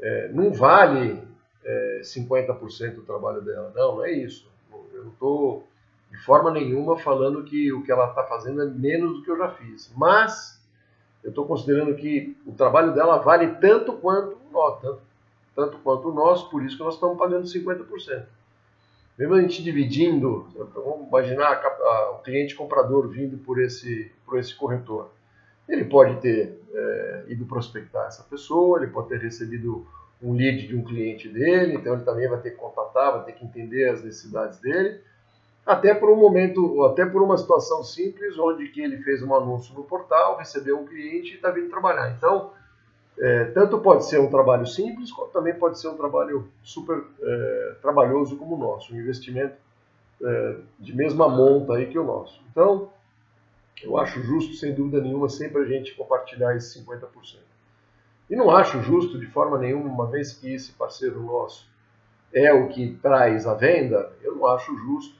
é, 0.00 0.28
não 0.28 0.52
vale 0.52 1.22
é, 1.64 2.00
50% 2.02 2.94
do 2.94 3.02
trabalho 3.02 3.42
dela. 3.42 3.72
Não, 3.74 3.96
não 3.96 4.04
é 4.04 4.12
isso. 4.12 4.48
Eu 4.92 5.04
não 5.04 5.12
estou 5.12 5.68
de 6.10 6.16
forma 6.24 6.50
nenhuma 6.50 6.98
falando 6.98 7.44
que 7.44 7.72
o 7.72 7.82
que 7.82 7.92
ela 7.92 8.08
está 8.08 8.22
fazendo 8.24 8.62
é 8.62 8.66
menos 8.66 9.18
do 9.18 9.22
que 9.22 9.30
eu 9.30 9.36
já 9.36 9.50
fiz. 9.50 9.92
Mas 9.94 10.58
eu 11.22 11.28
estou 11.28 11.46
considerando 11.46 11.94
que 11.94 12.36
o 12.46 12.52
trabalho 12.52 12.94
dela 12.94 13.18
vale 13.18 13.56
tanto 13.56 13.92
quanto 13.94 14.38
nosso, 14.50 14.80
tanto, 14.80 15.00
tanto 15.54 15.78
quanto 15.78 16.12
nosso, 16.12 16.48
por 16.48 16.62
isso 16.64 16.76
que 16.76 16.82
nós 16.82 16.94
estamos 16.94 17.18
pagando 17.18 17.44
50%. 17.44 18.24
Mesmo 19.18 19.34
a 19.34 19.40
gente 19.40 19.64
dividindo, 19.64 20.46
vamos 20.72 21.08
imaginar 21.08 21.54
a, 21.54 21.66
a, 21.66 22.10
o 22.12 22.22
cliente 22.22 22.54
comprador 22.54 23.08
vindo 23.08 23.36
por 23.38 23.60
esse, 23.60 24.12
por 24.24 24.38
esse 24.38 24.54
corretor. 24.54 25.10
Ele 25.68 25.84
pode 25.84 26.20
ter 26.20 26.62
é, 26.72 27.24
ido 27.26 27.44
prospectar 27.44 28.06
essa 28.06 28.22
pessoa, 28.22 28.78
ele 28.78 28.92
pode 28.92 29.08
ter 29.08 29.18
recebido 29.18 29.84
um 30.22 30.34
lead 30.34 30.68
de 30.68 30.76
um 30.76 30.84
cliente 30.84 31.28
dele, 31.28 31.74
então 31.74 31.94
ele 31.94 32.04
também 32.04 32.28
vai 32.28 32.40
ter 32.40 32.50
que 32.50 32.56
contatar, 32.56 33.12
vai 33.12 33.24
ter 33.24 33.32
que 33.32 33.44
entender 33.44 33.88
as 33.88 34.04
necessidades 34.04 34.60
dele, 34.60 35.00
até 35.66 35.94
por 35.94 36.10
um 36.10 36.16
momento, 36.16 36.84
até 36.84 37.04
por 37.04 37.20
uma 37.20 37.36
situação 37.36 37.82
simples, 37.82 38.38
onde 38.38 38.68
que 38.68 38.80
ele 38.80 38.98
fez 38.98 39.22
um 39.22 39.34
anúncio 39.34 39.74
no 39.74 39.84
portal, 39.84 40.38
recebeu 40.38 40.78
um 40.78 40.86
cliente 40.86 41.32
e 41.32 41.34
está 41.34 41.50
vindo 41.50 41.68
trabalhar. 41.68 42.14
Então, 42.16 42.52
é, 43.20 43.44
tanto 43.46 43.78
pode 43.80 44.06
ser 44.06 44.20
um 44.20 44.30
trabalho 44.30 44.66
simples, 44.66 45.10
como 45.10 45.30
também 45.30 45.54
pode 45.54 45.80
ser 45.80 45.88
um 45.88 45.96
trabalho 45.96 46.48
super 46.62 47.04
é, 47.20 47.74
trabalhoso 47.82 48.36
como 48.36 48.54
o 48.54 48.58
nosso, 48.58 48.94
um 48.94 48.98
investimento 48.98 49.56
é, 50.22 50.56
de 50.78 50.94
mesma 50.94 51.28
monta 51.28 51.74
aí 51.74 51.86
que 51.86 51.98
o 51.98 52.04
nosso. 52.04 52.40
Então, 52.50 52.90
eu 53.82 53.98
acho 53.98 54.20
justo, 54.22 54.54
sem 54.54 54.74
dúvida 54.74 55.00
nenhuma, 55.00 55.28
sempre 55.28 55.62
a 55.62 55.64
gente 55.64 55.94
compartilhar 55.94 56.56
esses 56.56 56.82
50%. 56.84 57.38
E 58.30 58.36
não 58.36 58.50
acho 58.50 58.80
justo 58.82 59.18
de 59.18 59.26
forma 59.26 59.58
nenhuma, 59.58 59.88
uma 59.88 60.06
vez 60.06 60.32
que 60.32 60.52
esse 60.52 60.72
parceiro 60.72 61.20
nosso 61.20 61.66
é 62.32 62.52
o 62.52 62.68
que 62.68 62.98
traz 63.02 63.46
a 63.46 63.54
venda, 63.54 64.12
eu 64.22 64.34
não 64.36 64.46
acho 64.46 64.76
justo 64.76 65.16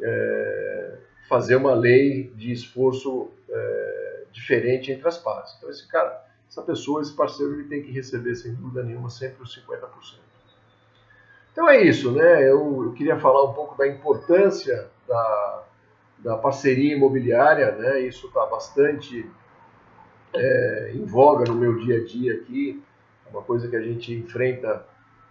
é, 0.00 0.98
fazer 1.28 1.56
uma 1.56 1.74
lei 1.74 2.24
de 2.34 2.52
esforço 2.52 3.30
é, 3.48 4.24
diferente 4.32 4.90
entre 4.90 5.06
as 5.06 5.16
partes. 5.16 5.54
Então, 5.56 5.70
esse 5.70 5.86
cara, 5.88 6.21
essa 6.52 6.60
pessoa, 6.60 7.00
esse 7.00 7.14
parceiro, 7.14 7.54
ele 7.54 7.64
tem 7.64 7.82
que 7.82 7.90
receber, 7.90 8.36
sem 8.36 8.54
dúvida 8.54 8.82
nenhuma, 8.82 9.08
sempre 9.08 9.42
os 9.42 9.58
50%. 9.58 10.18
Então 11.50 11.66
é 11.66 11.82
isso, 11.82 12.12
né? 12.12 12.42
Eu, 12.42 12.84
eu 12.84 12.92
queria 12.92 13.18
falar 13.18 13.42
um 13.42 13.54
pouco 13.54 13.74
da 13.76 13.88
importância 13.88 14.90
da, 15.08 15.64
da 16.18 16.36
parceria 16.36 16.94
imobiliária, 16.94 17.72
né? 17.72 18.00
Isso 18.00 18.26
está 18.26 18.44
bastante 18.44 19.26
é, 20.34 20.92
em 20.94 21.06
voga 21.06 21.50
no 21.50 21.54
meu 21.54 21.78
dia 21.78 22.02
a 22.02 22.04
dia 22.04 22.34
aqui, 22.34 22.82
é 23.26 23.30
uma 23.30 23.42
coisa 23.42 23.66
que 23.66 23.76
a 23.76 23.82
gente 23.82 24.12
enfrenta 24.12 24.86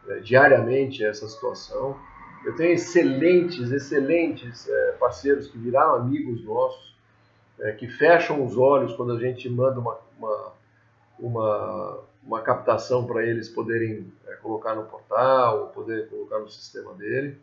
é, 0.08 0.16
diariamente 0.22 1.06
essa 1.06 1.28
situação. 1.28 1.96
Eu 2.44 2.56
tenho 2.56 2.74
excelentes, 2.74 3.72
excelentes 3.72 4.68
é, 4.68 4.92
parceiros 4.94 5.48
que 5.48 5.58
viraram 5.60 5.98
amigos 5.98 6.44
nossos, 6.44 6.96
é, 7.60 7.74
que 7.74 7.88
fecham 7.88 8.44
os 8.44 8.58
olhos 8.58 8.94
quando 8.94 9.14
a 9.14 9.20
gente 9.20 9.48
manda 9.48 9.80
uma, 9.80 10.00
uma, 10.18 10.54
uma, 11.22 12.00
uma 12.24 12.42
captação 12.42 13.06
para 13.06 13.26
eles 13.26 13.48
poderem 13.48 14.12
é, 14.28 14.34
colocar 14.36 14.76
no 14.76 14.84
portal, 14.84 15.68
poder 15.68 16.10
colocar 16.10 16.40
no 16.40 16.50
sistema 16.50 16.94
dele. 16.96 17.38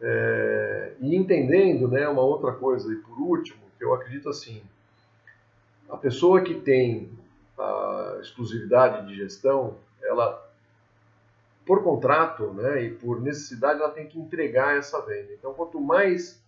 É, 0.00 0.94
e 1.00 1.14
entendendo 1.14 1.86
né, 1.86 2.08
uma 2.08 2.22
outra 2.22 2.52
coisa, 2.52 2.90
e 2.90 2.96
por 2.96 3.18
último, 3.18 3.60
que 3.78 3.84
eu 3.84 3.92
acredito 3.92 4.28
assim, 4.28 4.62
a 5.88 5.96
pessoa 5.96 6.40
que 6.42 6.54
tem 6.54 7.10
a 7.58 8.18
exclusividade 8.20 9.06
de 9.06 9.16
gestão, 9.16 9.76
ela, 10.02 10.50
por 11.66 11.82
contrato 11.82 12.46
né, 12.54 12.84
e 12.84 12.90
por 12.90 13.20
necessidade, 13.20 13.80
ela 13.80 13.90
tem 13.90 14.06
que 14.06 14.18
entregar 14.18 14.76
essa 14.78 15.00
venda. 15.02 15.32
Então, 15.32 15.52
quanto 15.52 15.78
mais 15.78 16.40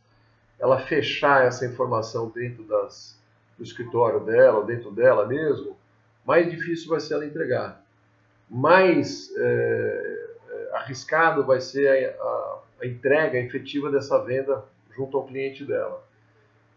ela 0.58 0.78
fechar 0.78 1.44
essa 1.44 1.66
informação 1.66 2.30
dentro 2.30 2.62
das, 2.64 3.18
do 3.58 3.64
escritório 3.64 4.20
dela, 4.20 4.64
dentro 4.64 4.90
dela 4.90 5.26
mesmo, 5.26 5.76
mais 6.26 6.50
difícil 6.50 6.88
vai 6.88 7.00
ser 7.00 7.14
ela 7.14 7.26
entregar. 7.26 7.84
Mais 8.48 9.30
é, 9.36 10.26
arriscado 10.72 11.44
vai 11.44 11.60
ser 11.60 11.88
a, 11.88 12.22
a, 12.22 12.58
a 12.82 12.86
entrega 12.86 13.38
efetiva 13.38 13.90
dessa 13.90 14.18
venda 14.22 14.64
junto 14.94 15.16
ao 15.16 15.26
cliente 15.26 15.64
dela. 15.64 16.02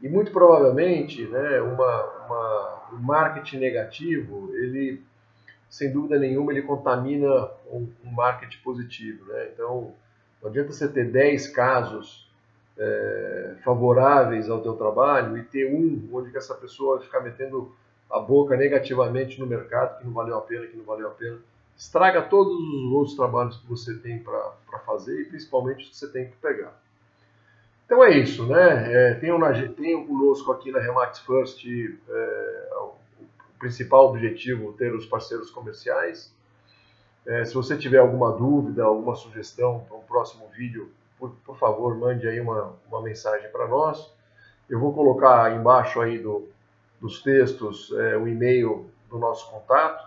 E 0.01 0.09
muito 0.09 0.31
provavelmente, 0.31 1.25
né, 1.27 1.61
uma, 1.61 2.03
uma, 2.25 2.89
um 2.93 2.97
marketing 2.97 3.57
negativo, 3.57 4.53
ele, 4.55 5.01
sem 5.69 5.91
dúvida 5.91 6.19
nenhuma, 6.19 6.51
ele 6.51 6.61
contamina 6.61 7.49
um, 7.71 7.87
um 8.03 8.11
marketing 8.11 8.61
positivo. 8.61 9.25
Né? 9.25 9.49
Então, 9.53 9.93
não 10.41 10.49
adianta 10.49 10.71
você 10.71 10.87
ter 10.87 11.05
10 11.11 11.47
casos 11.47 12.29
é, 12.77 13.55
favoráveis 13.63 14.49
ao 14.49 14.61
teu 14.61 14.73
trabalho 14.73 15.37
e 15.37 15.43
ter 15.43 15.73
um 15.73 16.09
onde 16.11 16.35
essa 16.35 16.53
pessoa 16.55 17.01
ficar 17.01 17.21
metendo 17.21 17.73
a 18.09 18.19
boca 18.19 18.55
negativamente 18.55 19.39
no 19.39 19.47
mercado, 19.47 19.99
que 19.99 20.05
não 20.05 20.13
valeu 20.13 20.37
a 20.37 20.41
pena, 20.41 20.67
que 20.67 20.77
não 20.77 20.85
valeu 20.85 21.07
a 21.07 21.11
pena. 21.11 21.37
Estraga 21.77 22.21
todos 22.21 22.53
os 22.53 22.91
outros 22.93 23.15
trabalhos 23.15 23.57
que 23.57 23.67
você 23.67 23.95
tem 23.95 24.19
para 24.19 24.79
fazer 24.85 25.21
e 25.21 25.25
principalmente 25.25 25.83
os 25.83 25.89
que 25.89 25.97
você 25.97 26.07
tem 26.07 26.29
que 26.29 26.35
pegar. 26.37 26.73
Então 27.85 28.03
é 28.03 28.17
isso, 28.17 28.47
né? 28.47 28.93
É, 28.93 29.13
tenham, 29.15 29.37
na, 29.37 29.51
tenham 29.69 30.05
conosco 30.05 30.51
aqui 30.51 30.71
na 30.71 30.79
Remax 30.79 31.19
First 31.19 31.63
é, 31.65 32.69
o, 32.77 32.95
principal 33.59 34.09
objetivo 34.09 34.73
ter 34.73 34.93
os 34.93 35.05
parceiros 35.05 35.49
comerciais. 35.51 36.33
É, 37.25 37.43
se 37.45 37.53
você 37.53 37.77
tiver 37.77 37.97
alguma 37.97 38.31
dúvida, 38.31 38.83
alguma 38.83 39.15
sugestão 39.15 39.83
para 39.87 39.97
um 39.97 40.01
próximo 40.01 40.47
vídeo, 40.49 40.91
por, 41.17 41.31
por 41.45 41.57
favor, 41.57 41.95
mande 41.97 42.27
aí 42.27 42.39
uma, 42.39 42.73
uma 42.87 43.01
mensagem 43.01 43.49
para 43.49 43.67
nós. 43.67 44.11
Eu 44.69 44.79
vou 44.79 44.93
colocar 44.93 45.55
embaixo 45.55 46.01
aí 46.01 46.17
do, 46.17 46.47
dos 47.05 47.21
textos 47.21 47.93
é, 47.93 48.17
o 48.17 48.27
e-mail 48.27 48.89
do 49.09 49.19
nosso 49.19 49.49
contato. 49.51 50.03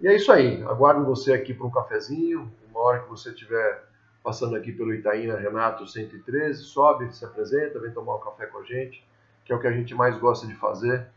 E 0.00 0.06
é 0.06 0.14
isso 0.14 0.30
aí. 0.30 0.62
Aguardo 0.62 1.04
você 1.04 1.32
aqui 1.32 1.52
para 1.52 1.66
um 1.66 1.70
cafezinho, 1.70 2.50
uma 2.70 2.80
hora 2.80 3.00
que 3.00 3.10
você 3.10 3.32
tiver 3.32 3.84
passando 4.22 4.54
aqui 4.54 4.70
pelo 4.70 4.94
Itaína 4.94 5.36
Renato 5.36 5.84
113, 5.84 6.62
sobe, 6.62 7.12
se 7.12 7.24
apresenta, 7.24 7.80
vem 7.80 7.90
tomar 7.90 8.16
um 8.16 8.20
café 8.20 8.46
com 8.46 8.58
a 8.58 8.62
gente, 8.62 9.04
que 9.44 9.52
é 9.52 9.56
o 9.56 9.58
que 9.58 9.66
a 9.66 9.72
gente 9.72 9.96
mais 9.96 10.16
gosta 10.16 10.46
de 10.46 10.54
fazer, 10.54 11.08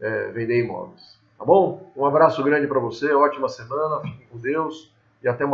é, 0.00 0.28
vender 0.28 0.62
imóveis. 0.62 1.18
Tá 1.36 1.44
bom? 1.44 1.92
Um 1.96 2.06
abraço 2.06 2.40
grande 2.44 2.68
para 2.68 2.78
você, 2.78 3.12
ótima 3.12 3.48
semana, 3.48 4.00
fiquem 4.00 4.28
com 4.28 4.38
Deus 4.38 4.94
e 5.20 5.26
até 5.26 5.44
uma 5.44 5.50